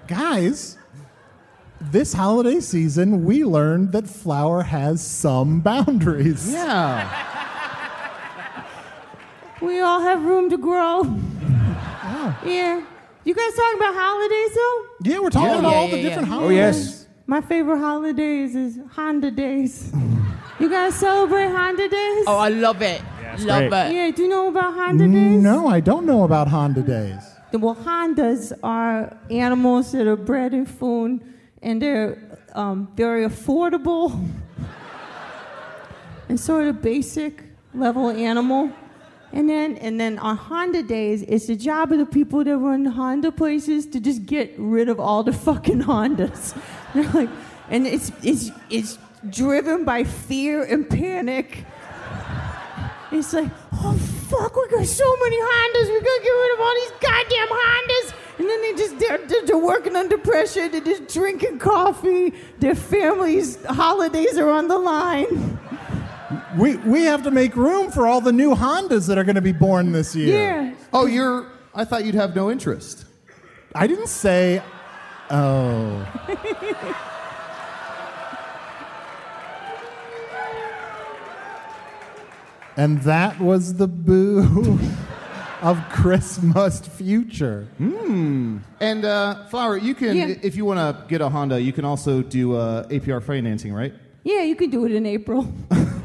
[0.07, 0.79] Guys,
[1.79, 6.51] this holiday season, we learned that Flower has some boundaries.
[6.51, 7.26] Yeah.
[9.61, 11.03] We all have room to grow.
[12.45, 12.81] Yeah.
[13.23, 14.85] You guys talking about holidays though?
[15.09, 15.59] Yeah, we're talking Yeah.
[15.59, 16.33] about Yeah, all the yeah, different yeah.
[16.35, 16.57] Oh, holidays.
[16.77, 17.07] yes.
[17.25, 19.91] My favorite holidays is Honda Days.
[20.59, 22.23] You guys celebrate Honda Days?
[22.25, 22.99] Oh, I love it.
[23.33, 23.89] it's love great.
[23.91, 23.93] it.
[23.93, 24.09] yeah.
[24.09, 25.39] Do you know about Honda Days?
[25.43, 27.21] No, I don't know about Honda Days.
[27.51, 31.21] The well, Hondas are animals that are bred in food,
[31.61, 32.17] and they're
[32.55, 34.07] um, very affordable
[36.29, 37.43] and sort of basic
[37.75, 38.71] level animal.
[39.37, 42.85] And then, and then on Honda days, it's the job of the people that run
[42.85, 46.59] Honda places to just get rid of all the fucking Hondas.
[46.95, 47.29] They're like,
[47.69, 48.97] and it's it's it's
[49.29, 51.65] driven by fear and panic.
[53.11, 53.93] It's like, oh
[54.27, 58.13] fuck, we got so many Hondas, we gotta get rid of all these goddamn Hondas.
[58.39, 60.67] And then they just they're, they're, they're working under pressure.
[60.67, 62.33] They're just drinking coffee.
[62.57, 65.59] Their families' holidays are on the line.
[66.55, 69.41] We we have to make room for all the new Hondas that are going to
[69.41, 70.73] be born this year.
[70.93, 71.47] Oh, you're.
[71.75, 73.05] I thought you'd have no interest.
[73.75, 74.61] I didn't say.
[75.29, 76.07] Oh.
[82.77, 84.79] and that was the boo
[85.61, 87.67] of Christmas future.
[87.77, 88.59] Hmm.
[88.79, 90.35] And uh, Flower, you can, Yeah.
[90.43, 93.93] if you want to get a Honda, you can also do uh, APR financing, right?
[94.23, 95.51] Yeah, you could do it in April.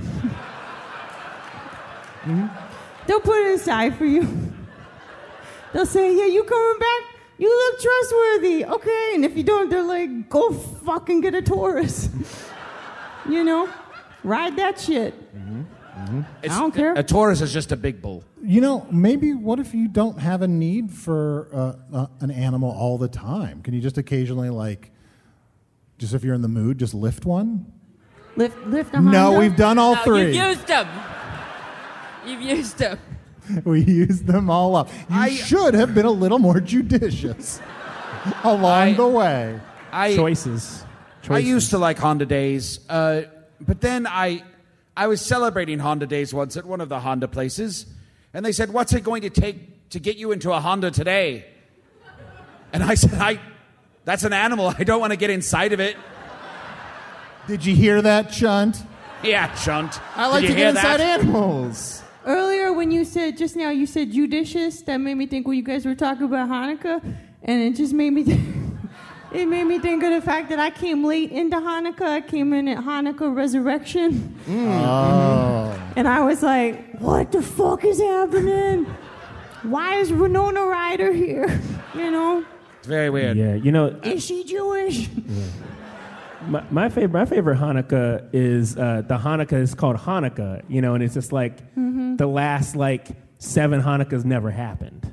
[3.06, 4.28] They'll put it aside for you.
[5.72, 7.02] They'll say, "Yeah, you coming back?
[7.38, 12.08] You look trustworthy." Okay, and if you don't, they're like, "Go fucking get a Taurus."
[13.28, 13.68] you know,
[14.22, 15.14] ride that shit.
[16.42, 16.94] I don't care.
[16.94, 18.24] A Taurus is just a big bull.
[18.42, 22.70] You know, maybe what if you don't have a need for uh, uh, an animal
[22.70, 23.62] all the time?
[23.62, 24.90] Can you just occasionally, like,
[25.98, 27.72] just if you're in the mood, just lift one?
[28.36, 30.34] Lift, lift a No, we've done all No, three.
[30.34, 30.88] You've used them.
[32.24, 32.98] You've used them.
[33.64, 34.88] we used them all up.
[35.10, 37.60] You should have been a little more judicious
[38.44, 39.60] along the way.
[39.90, 40.84] I, Choices.
[41.28, 43.22] I used to like Honda Days, uh,
[43.60, 44.42] but then I,
[44.96, 47.86] I was celebrating Honda Days once at one of the Honda places,
[48.34, 51.46] and they said, "What's it going to take to get you into a Honda today?"
[52.72, 53.38] And I said, "I,
[54.04, 54.72] that's an animal.
[54.78, 55.96] I don't want to get inside of it."
[57.46, 58.84] Did you hear that, Chunt?
[59.22, 60.00] Yeah, chunt.
[60.16, 61.20] I like Did you to get hear inside that?
[61.20, 62.02] animals.
[62.26, 64.82] Earlier, when you said just now, you said judicious.
[64.82, 67.02] That made me think when you guys were talking about Hanukkah,
[67.42, 68.24] and it just made me.
[68.24, 68.40] Th-
[69.32, 72.02] it made me think of the fact that I came late into Hanukkah.
[72.06, 75.80] I came in at Hanukkah Resurrection, Oh.
[75.96, 78.86] and I was like, "What the fuck is happening?
[79.62, 81.60] Why is Winona Ryder here?
[81.94, 82.42] You know,
[82.78, 83.36] It's very weird.
[83.36, 85.08] Yeah, you know, is she Jewish?"
[86.48, 90.94] My, my favorite my favorite Hanukkah is uh, the Hanukkah is called Hanukkah, you know,
[90.94, 92.18] and it's just like Mhm.
[92.18, 95.08] the last like seven Hanukkahs never happened.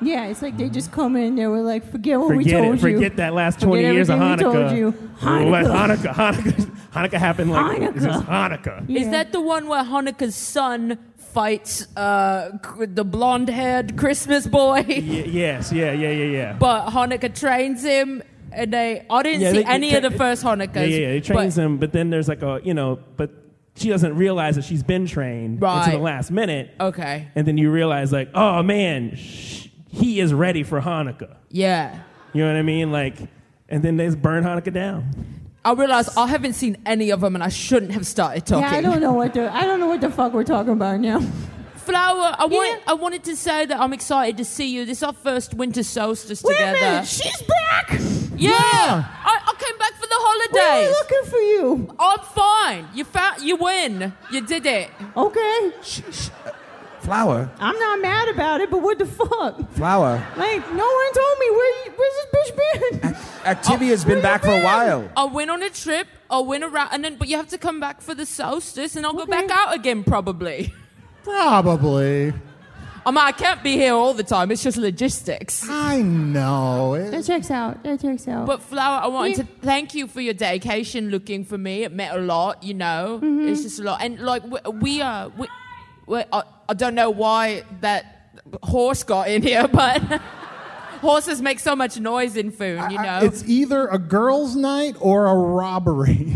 [0.00, 1.36] Yeah, it's like they just come in.
[1.36, 2.82] They were like, "Forget what we forget told it.
[2.82, 2.94] you.
[2.96, 4.54] Forget that last Forget twenty years of everything Hanukkah.
[4.54, 4.92] We told you.
[5.20, 5.86] Hanukkah.
[5.86, 8.84] Hanukkah, Hanukkah, Hanukkah happened like it's just Hanukkah.
[8.86, 8.96] Hanukkah.
[8.96, 12.50] Is that the one where Hanukkah's son fights uh,
[12.80, 14.84] the blonde-haired Christmas boy?
[14.88, 14.94] Y-
[15.28, 16.52] yes, yeah, yeah, yeah, yeah.
[16.58, 18.22] but Hanukkah trains him,
[18.54, 19.04] and they.
[19.10, 20.74] I didn't Yeah, see they- any they of the first Hanukkahs.
[20.76, 21.08] Yeah, yeah, yeah.
[21.12, 23.30] They trains but- him, but then there's like a you know, but
[23.76, 25.84] she doesn't realize that she's been trained Right.
[25.84, 26.70] until the last minute.
[26.78, 27.28] Okay.
[27.34, 31.36] And then you realize like, oh man, sh- he is ready for Hanukkah.
[31.50, 31.98] Yeah.
[32.34, 32.92] You know what I mean?
[32.92, 33.16] Like,
[33.68, 35.10] and then they just burn Hanukkah down.
[35.64, 38.64] I realize I haven't seen any of them, and I shouldn't have started talking.
[38.64, 40.98] Yeah, I don't know what the I don't know what the fuck we're talking about
[41.00, 41.20] now.
[41.84, 44.84] Flower, I want I wanted to say that I'm excited to see you.
[44.84, 46.78] This is our first winter solstice Wait a together.
[46.80, 47.90] minute, she's back.
[48.36, 50.88] Yeah, I, I came back for the holidays.
[50.88, 51.96] We're looking for you.
[51.98, 52.88] I'm fine.
[52.94, 54.12] You found, you win.
[54.30, 54.90] You did it.
[55.16, 55.72] Okay.
[57.00, 59.70] Flower, I'm not mad about it, but what the fuck?
[59.72, 60.24] flower.
[60.36, 63.14] Like, no one told me where you- where's this bitch been?
[63.44, 65.10] Activia's been back for a while.
[65.16, 66.06] I went on a trip.
[66.30, 69.04] I went around, and then but you have to come back for the solstice, and
[69.04, 70.72] I'll go back out again probably.
[71.24, 72.32] Probably.
[73.04, 74.52] I mean, I can't be here all the time.
[74.52, 75.68] It's just logistics.
[75.68, 76.94] I know.
[76.94, 77.82] It- That checks out.
[77.82, 78.46] That checks out.
[78.46, 79.42] But Flower, I wanted Yeah.
[79.42, 81.82] to thank you for your dedication looking for me.
[81.82, 83.18] It meant a lot, you know.
[83.20, 83.48] Mm-hmm.
[83.48, 85.48] It's just a lot, and like we, we uh, we,
[86.06, 90.00] we I, I don't know why that horse got in here, but
[91.00, 93.18] horses make so much noise in Foon, you know.
[93.22, 96.32] It's either a girls' night or a robbery.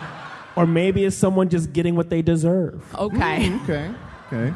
[0.56, 2.84] or maybe it's someone just getting what they deserve.
[2.94, 3.54] okay.
[3.62, 3.90] okay.
[4.32, 4.54] Okay.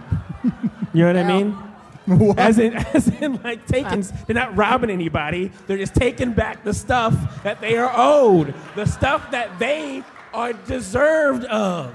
[0.95, 2.35] You know what I mean?
[2.39, 4.03] As in, as in, like taking.
[4.27, 5.51] They're not robbing anybody.
[5.67, 10.03] They're just taking back the stuff that they are owed, the stuff that they
[10.33, 11.95] are deserved of.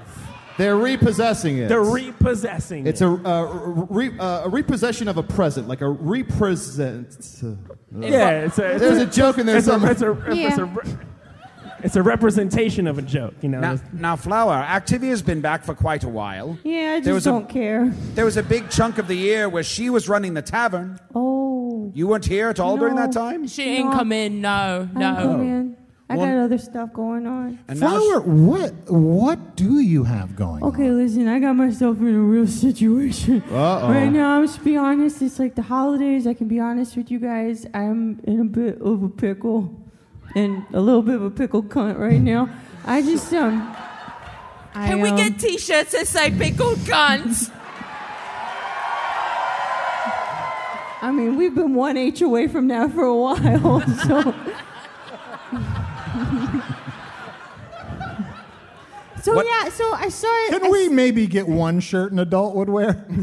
[0.58, 1.68] They're repossessing it.
[1.68, 2.86] They're repossessing.
[2.86, 2.90] It.
[2.90, 3.44] It's a, uh,
[3.88, 7.16] re, uh, a repossession of a present, like a represent.
[7.42, 7.54] Uh,
[7.98, 9.92] Yeah, it's a, it's There's a joke in there It's a, somewhere.
[9.92, 10.96] it's, a, it's, a, re-
[11.82, 13.60] it's a representation of a joke, you know.
[13.60, 16.58] Now, now, Flower, Activia's been back for quite a while.
[16.64, 17.92] yeah, I just There was a- don't care.
[18.14, 20.98] There was a big chunk of the year where she was running the tavern.
[21.14, 21.90] Oh.
[21.94, 23.46] You weren't here at all during that time?
[23.46, 23.96] She didn't No.
[23.96, 24.40] come in.
[24.40, 25.14] No, I no.
[25.14, 25.76] didn't come in.
[26.10, 27.58] I One- got other stuff going on.
[27.68, 30.62] And now Flower, what what do you have going?
[30.62, 30.68] On?
[30.68, 33.42] Okay, listen, I got myself in a real situation.
[33.50, 33.88] Uh-oh.
[33.88, 35.22] Right now, I'm just be honest.
[35.22, 36.26] It's like the holidays.
[36.26, 37.66] I can be honest with you guys.
[37.72, 39.74] I'm in a bit of a pickle,
[40.34, 42.48] and a little bit of a pickle cunt right now.
[42.84, 43.74] I just um.
[44.74, 47.50] I, Can we um, get T-shirts that say "pickled guns"?
[51.04, 54.34] I mean, we've been one H away from that for a while, so.
[59.22, 60.60] so What- yeah, so I saw it.
[60.60, 63.04] Can we maybe get one shirt an adult would wear?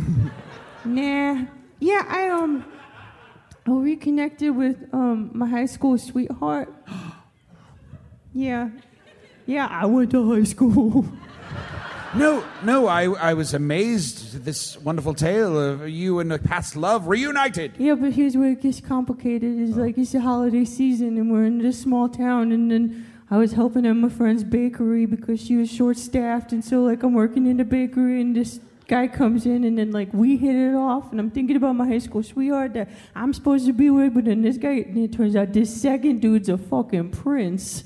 [0.86, 1.44] Nah.
[1.82, 2.64] Yeah, I um
[3.70, 6.74] I reconnected with um my high school sweetheart.
[8.34, 8.70] yeah.
[9.46, 11.06] Yeah, I went to high school.
[12.16, 16.76] No, no, I, I was amazed at this wonderful tale of you and a past
[16.76, 17.74] love reunited.
[17.78, 19.60] Yeah, but here's where it gets complicated.
[19.60, 23.38] It's like it's the holiday season and we're in this small town and then I
[23.38, 27.14] was helping at my friend's bakery because she was short staffed and so like I'm
[27.14, 28.60] working in the bakery and this
[28.90, 31.88] guy comes in and then like we hit it off and I'm thinking about my
[31.88, 35.14] high school sweetheart that I'm supposed to be with, but then this guy and it
[35.14, 37.86] turns out this second dude's a fucking prince.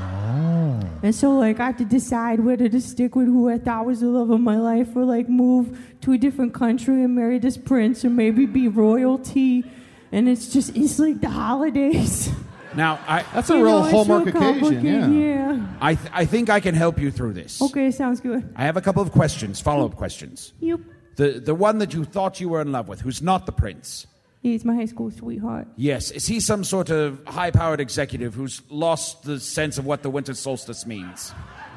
[0.00, 0.80] Ah.
[1.02, 4.00] And so, like, I have to decide whether to stick with who I thought was
[4.00, 7.56] the love of my life or, like, move to a different country and marry this
[7.56, 9.64] prince or maybe be royalty.
[10.10, 12.30] And it's just, it's like the holidays.
[12.78, 14.32] Now, I, That's You know, it's occasion.
[14.32, 15.66] complicated, yeah.
[15.80, 17.60] I, th- I think I can help you through this.
[17.60, 18.52] Okay, sounds good.
[18.54, 20.52] I have a couple of questions, follow up questions.
[20.60, 20.78] Yep.
[21.16, 24.06] The, the one that you thought you were in love with, who's not the prince.
[24.42, 25.66] He's my high school sweetheart.
[25.74, 30.04] Yes, is he some sort of high powered executive who's lost the sense of what
[30.04, 31.34] the winter solstice means?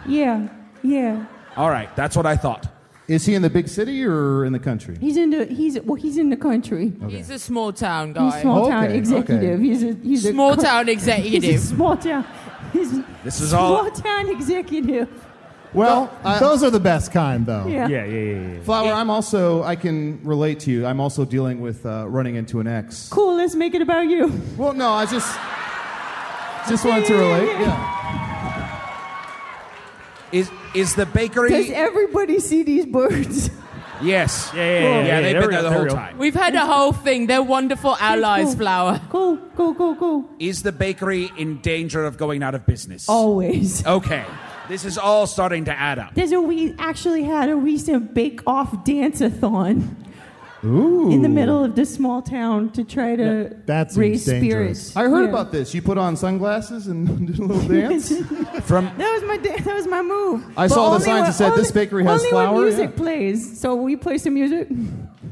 [0.08, 0.50] Yeah,
[0.84, 1.26] yeah.
[1.58, 2.68] All right, that's what I thought.
[3.12, 4.96] Is he in the big city or in the country?
[5.00, 6.94] He's in the, he's, well, he's in the country.
[7.10, 8.32] He's a small town guy.
[8.32, 9.60] He's small town Okay, executive.
[9.60, 9.64] okay.
[9.68, 11.44] He's a he's a Small town executive.
[11.52, 12.26] He's a small town.
[12.72, 12.92] He's
[13.24, 15.10] This is all- small town executive.
[15.74, 17.66] Well, I- Those are the best kind, though.
[17.68, 17.88] Yeah.
[17.88, 18.62] Yeah, yeah, yeah, yeah.
[18.62, 20.86] Flower, I'm also, I can relate to you.
[20.86, 23.10] I'm also dealing with uh, running into an ex.
[23.10, 23.36] Cool.
[23.36, 24.32] Let's make it about you.
[24.58, 25.30] Well, no, I just,
[26.70, 27.60] just wanted to relate.
[27.60, 27.98] Yeah.
[30.32, 31.50] Is, is the bakery.
[31.50, 33.50] Does everybody see these birds?
[34.02, 34.52] yes.
[34.54, 35.06] Yeah, yeah, yeah.
[35.06, 35.96] Yeah, they've been there real, the whole real.
[35.96, 36.18] time.
[36.18, 37.28] We've had a whole thing.
[37.28, 38.56] They're wonderful allies, cool.
[38.56, 39.02] Flower.
[39.10, 40.30] Cool, cool, cool, cool.
[40.40, 43.08] Is the bakery in danger of going out of business?
[43.10, 43.86] Always.
[43.92, 44.26] Okay.
[44.70, 46.14] This is all starting to add up.
[46.14, 49.98] There's a we actually had a recent bake off dance-a-thon
[50.64, 51.10] Ooh.
[51.12, 54.88] in the middle of this small town to try to that seems raise dangerous.
[54.90, 54.96] spirits.
[54.96, 55.30] I heard Yeah.
[55.30, 55.74] about this.
[55.74, 58.10] You put on sunglasses and did a little dance.
[58.66, 60.44] From That was my da- that was my move.
[60.56, 62.34] I But saw the only signs when- that said, "This bakery has flowers.
[62.34, 62.98] only flour," When music yeah.
[63.04, 63.60] plays.
[63.60, 64.68] So will you play some music?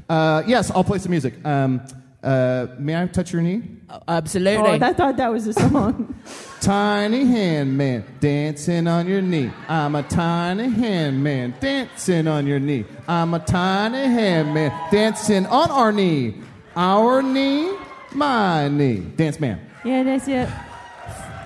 [0.10, 1.36] Uh, yes, I'll play some music.
[1.46, 1.82] Um,
[2.24, 3.64] uh, may I touch your knee?
[4.08, 4.70] Absolutely.
[4.70, 6.16] Oh, I thought that was a song.
[6.62, 9.50] Tiny hand man dancing on your knee.
[9.70, 12.84] I'm a tiny hand man dancing on your knee.
[13.08, 16.36] I'm a tiny hand man dancing on our knee.
[16.76, 17.72] Our knee,
[18.14, 18.98] my knee.
[19.16, 19.62] Dance man.
[19.86, 20.50] yeah, that's it.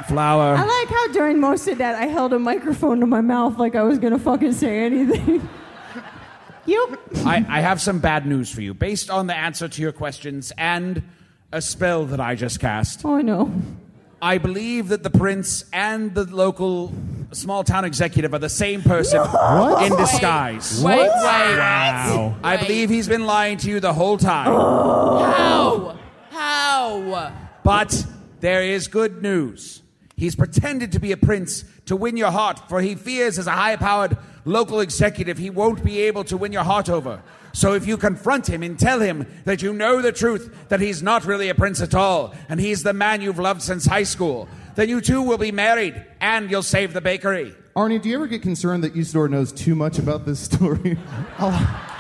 [0.08, 0.56] flower.
[0.56, 3.76] I like how during most of that I held a microphone to my mouth like
[3.76, 5.48] I was gonna fucking say anything.
[6.66, 7.00] yep.
[7.26, 8.74] I, I have some bad news for you.
[8.74, 11.04] Based on the answer to your questions and
[11.52, 13.52] a spell that I just cast, Oh I know.
[14.22, 16.94] I believe that the prince and the local
[17.34, 19.20] small town executive are the same person
[19.82, 20.82] in disguise.
[20.82, 21.10] Wait, wait.
[21.10, 22.38] Wow.
[22.42, 24.46] I believe he's been lying to you the whole time.
[24.54, 26.00] How?
[26.32, 27.34] How?
[27.64, 28.06] But
[28.40, 29.82] there is good news.
[30.16, 33.52] He's pretended to be a prince to win your heart, for he fears as a
[33.52, 37.22] high powered local executive he won't be able to win your heart over.
[37.54, 41.04] So if you confront him and tell him that you know the truth, that he's
[41.04, 44.48] not really a prince at all, and he's the man you've loved since high school,
[44.76, 47.56] then you two will be married and you'll save the bakery.
[47.76, 50.98] Arnie, do you ever get concerned that Usidore knows too much about this story?
[51.40, 51.93] Oh,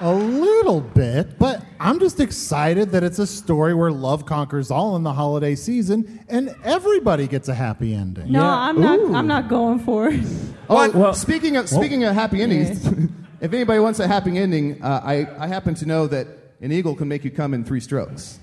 [0.00, 4.94] A little bit, but I'm just excited that it's a story where love conquers all
[4.96, 8.30] in the holiday season and everybody gets a happy ending.
[8.30, 9.14] No, I'm not Ooh.
[9.14, 10.20] I'm not going for it.
[10.68, 12.86] Oh, Well- speaking of speaking of happy endings,
[13.40, 16.26] if anybody wants a happy ending, uh, I I happen to know that
[16.60, 18.38] an eagle can make you come in three strokes.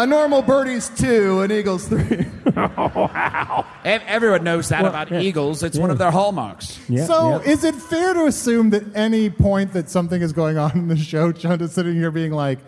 [0.00, 2.26] A normal birdie's two, an eagle's three.
[2.46, 5.20] Ev- Everyone knows that Well, about yeah.
[5.20, 5.62] eagles.
[5.62, 6.78] It's one of their hallmarks.
[6.88, 7.50] Yeah, so, yeah.
[7.50, 10.96] is it fair to assume that any point that something is going on in the
[10.96, 12.60] show, John is sitting here being like,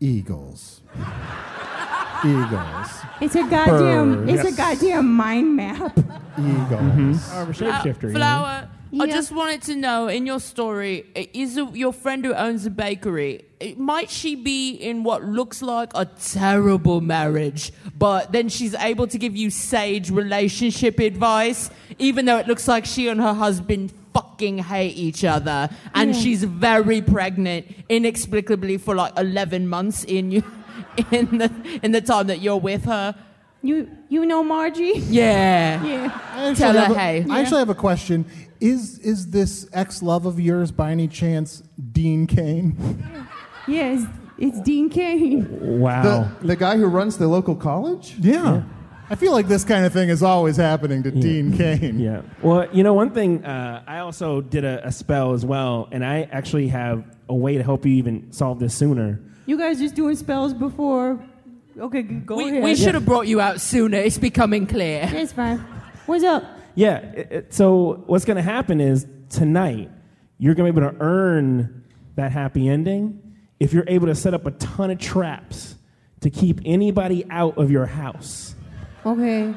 [0.00, 0.80] Eagles.
[2.24, 2.88] Eagles.
[3.20, 4.30] It's a goddamn Bird.
[4.30, 5.98] it's a goddamn mind map.
[6.38, 7.30] Eagles.
[7.32, 8.02] Oh, I'm a Uh, shapeshifter.
[8.04, 8.14] you know?
[8.18, 8.68] Flower,
[9.00, 13.44] I just wanted to know in your story, is your friend who owns a bakery,
[13.76, 19.18] might she be in what looks like a terrible marriage, but then she's able to
[19.18, 24.58] give you sage relationship advice, even though it looks like she and her husband fucking
[24.58, 26.20] hate each other, and Yeah.
[26.20, 30.42] she's very pregnant inexplicably for like 11 months in you.
[31.10, 31.50] In the
[31.82, 33.16] in the time that you're with her,
[33.64, 34.92] You you know Margie?
[35.08, 36.20] yeah, Yeah.
[36.34, 37.26] I actually Tell her have a- hey.
[37.30, 38.26] I actually have a question.
[38.60, 41.62] Is is this ex love of yours by any chance
[41.92, 42.76] Dean Cain?
[43.66, 44.04] Yeah, it's,
[44.38, 45.80] it's Dean Cain.
[45.80, 46.02] Wow.
[46.02, 48.16] The, the guy who runs the local college?
[48.20, 48.62] Yeah.
[49.08, 51.98] I feel like this kind of thing is always happening to Dean Cain.
[51.98, 52.20] Yeah.
[52.42, 56.04] Well, you know, one thing, uh, I also did a, a spell as well, and
[56.04, 59.20] I actually have a way to help you even solve this sooner.
[59.46, 61.22] You guys just doing spells before.
[61.78, 62.62] Okay, go We, ahead.
[62.64, 63.98] we should have brought you out sooner.
[63.98, 65.08] It's becoming clear.
[65.12, 65.58] It's fine.
[66.06, 66.44] What's up?
[66.74, 66.98] Yeah.
[66.98, 69.90] it- it- so what's going to happen is tonight
[70.38, 71.84] you're going to be able to earn
[72.16, 73.20] that happy ending
[73.58, 75.76] if you're able to set up a ton of traps
[76.20, 78.54] to keep anybody out of your house.
[79.04, 79.52] Okay.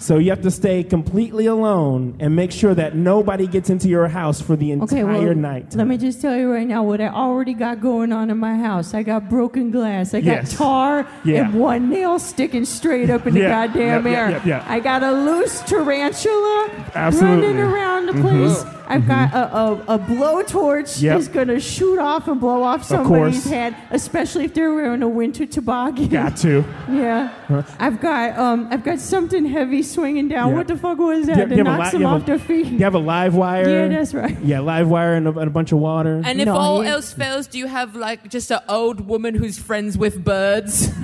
[0.00, 4.06] So you have to stay completely alone and make sure that nobody gets into your
[4.06, 5.74] house for the entire Okay, well, night.
[5.74, 8.56] let me just tell you right now what I already got going on in my
[8.56, 8.94] house.
[8.94, 10.14] I got broken glass.
[10.14, 10.56] I got Yes.
[10.56, 11.46] tar Yeah.
[11.46, 14.62] and one nail sticking straight up in the Yeah, goddamn yeah, air.
[14.68, 17.46] I got a loose tarantula Absolutely.
[17.48, 18.20] running around the Mhm.
[18.22, 18.62] place.
[18.64, 18.74] Mhm.
[18.90, 21.14] I've got a, a, a blowtorch Yep.
[21.18, 23.44] that's going to shoot off and blow off somebody's course.
[23.50, 26.08] head, especially if they're wearing a winter toboggan.
[26.08, 26.64] Got to.
[26.90, 27.28] Yeah.
[27.46, 27.62] Huh?
[27.78, 30.48] I've got um I've got something heavy swinging down.
[30.50, 30.54] Yeah.
[30.56, 31.36] What the fuck was that?
[31.36, 32.66] you- that you have a knocks li- them off a- their feet.
[32.66, 33.68] You have a live wire.
[33.68, 34.38] Yeah, that's right.
[34.42, 36.22] Yeah, live wire and a, and a bunch of water.
[36.24, 39.34] And if No, all he- else fails, do you have like just an old woman
[39.34, 40.90] who's friends with birds?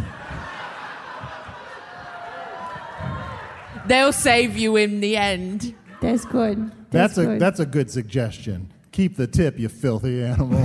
[3.86, 5.74] They'll save you in the end.
[6.00, 6.70] That's good.
[6.94, 7.40] That's, a good.
[7.40, 8.72] that's a good suggestion.
[8.92, 10.64] Keep the tip, you filthy animal.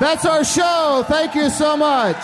[0.00, 1.04] That's our show.
[1.06, 2.16] Thank you so much.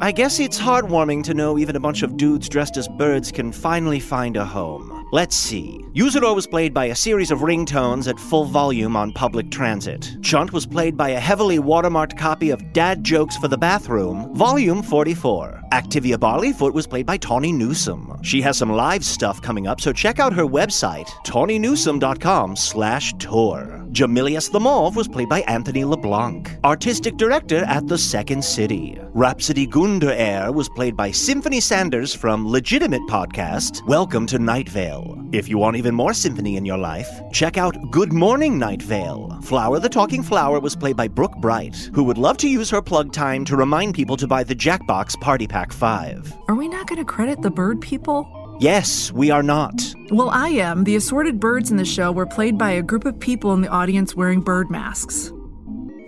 [0.00, 3.52] I guess it's heartwarming to know even a bunch of dudes dressed as birds can
[3.52, 5.07] finally find a home.
[5.10, 5.82] Let's see.
[5.94, 10.14] Usidore was played by a series of ringtones at full volume on public transit.
[10.20, 14.82] Chunt was played by a heavily watermarked copy of Dad Jokes for the Bathroom, volume
[14.82, 15.62] 44.
[15.72, 18.18] Activia Barleyfoot was played by Tawny Newsome.
[18.22, 23.86] She has some live stuff coming up, so check out her website, tawnynewsome.com slash tour.
[23.92, 28.98] Jamilius the Mauve was played by Anthony LeBlanc, artistic director at the Second City.
[29.14, 34.97] Rhapsody Gunder Air was played by Symphony Sanders from Legitimate Podcast, Welcome to Night Vale.
[35.32, 39.38] If you want even more symphony in your life, check out Good Morning Night Vale.
[39.42, 42.82] Flower the Talking Flower was played by Brooke Breit, who would love to use her
[42.82, 46.34] plug time to remind people to buy the Jackbox Party Pack 5.
[46.48, 48.26] Are we not going to credit the bird people?
[48.60, 49.94] Yes, we are not.
[50.10, 50.84] Well, I am.
[50.84, 53.68] The assorted birds in the show were played by a group of people in the
[53.68, 55.32] audience wearing bird masks.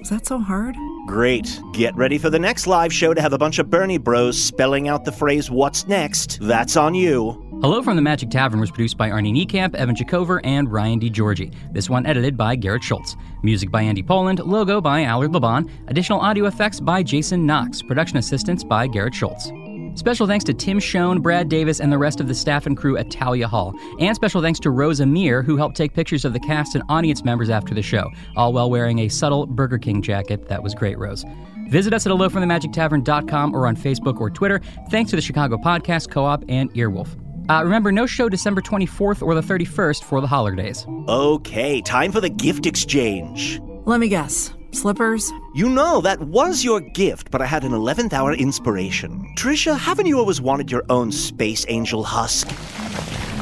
[0.00, 0.74] Is that so hard?
[1.06, 1.60] Great.
[1.72, 4.88] Get ready for the next live show to have a bunch of Bernie bros spelling
[4.88, 6.38] out the phrase what's next.
[6.40, 7.49] That's on you.
[7.62, 11.54] Hello from the Magic Tavern was produced by Arnie Niekamp, Evan Jacover, and Ryan DiGiorgi.
[11.74, 13.16] This one edited by Garrett Schultz.
[13.42, 18.16] Music by Andy Poland, logo by Allard Laban, additional audio effects by Jason Knox, production
[18.16, 19.52] assistance by Garrett Schultz.
[19.94, 22.96] Special thanks to Tim Schoen, Brad Davis, and the rest of the staff and crew
[22.96, 23.74] at Thalia Hall.
[23.98, 27.24] And special thanks to Rose Amir, who helped take pictures of the cast and audience
[27.24, 30.48] members after the show, all while wearing a subtle Burger King jacket.
[30.48, 31.26] That was great, Rose.
[31.68, 34.62] Visit us at hellofromthemagictavern.com or on Facebook or Twitter.
[34.90, 37.14] Thanks to the Chicago Podcast Co-op and Earwolf.
[37.50, 40.86] Uh, remember, no show December 24th or the 31st for the holidays.
[41.08, 43.60] Okay, time for the gift exchange.
[43.86, 44.54] Let me guess.
[44.70, 45.32] Slippers?
[45.52, 49.34] You know, that was your gift, but I had an 11th hour inspiration.
[49.36, 52.46] Trisha, haven't you always wanted your own Space Angel husk?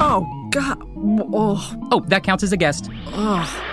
[0.00, 0.78] Oh, God.
[1.34, 1.88] Oh.
[1.92, 2.88] Oh, that counts as a guest.
[3.08, 3.64] Ugh.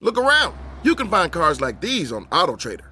[0.00, 0.56] Look around.
[0.82, 2.91] You can find cars like these on AutoTrader.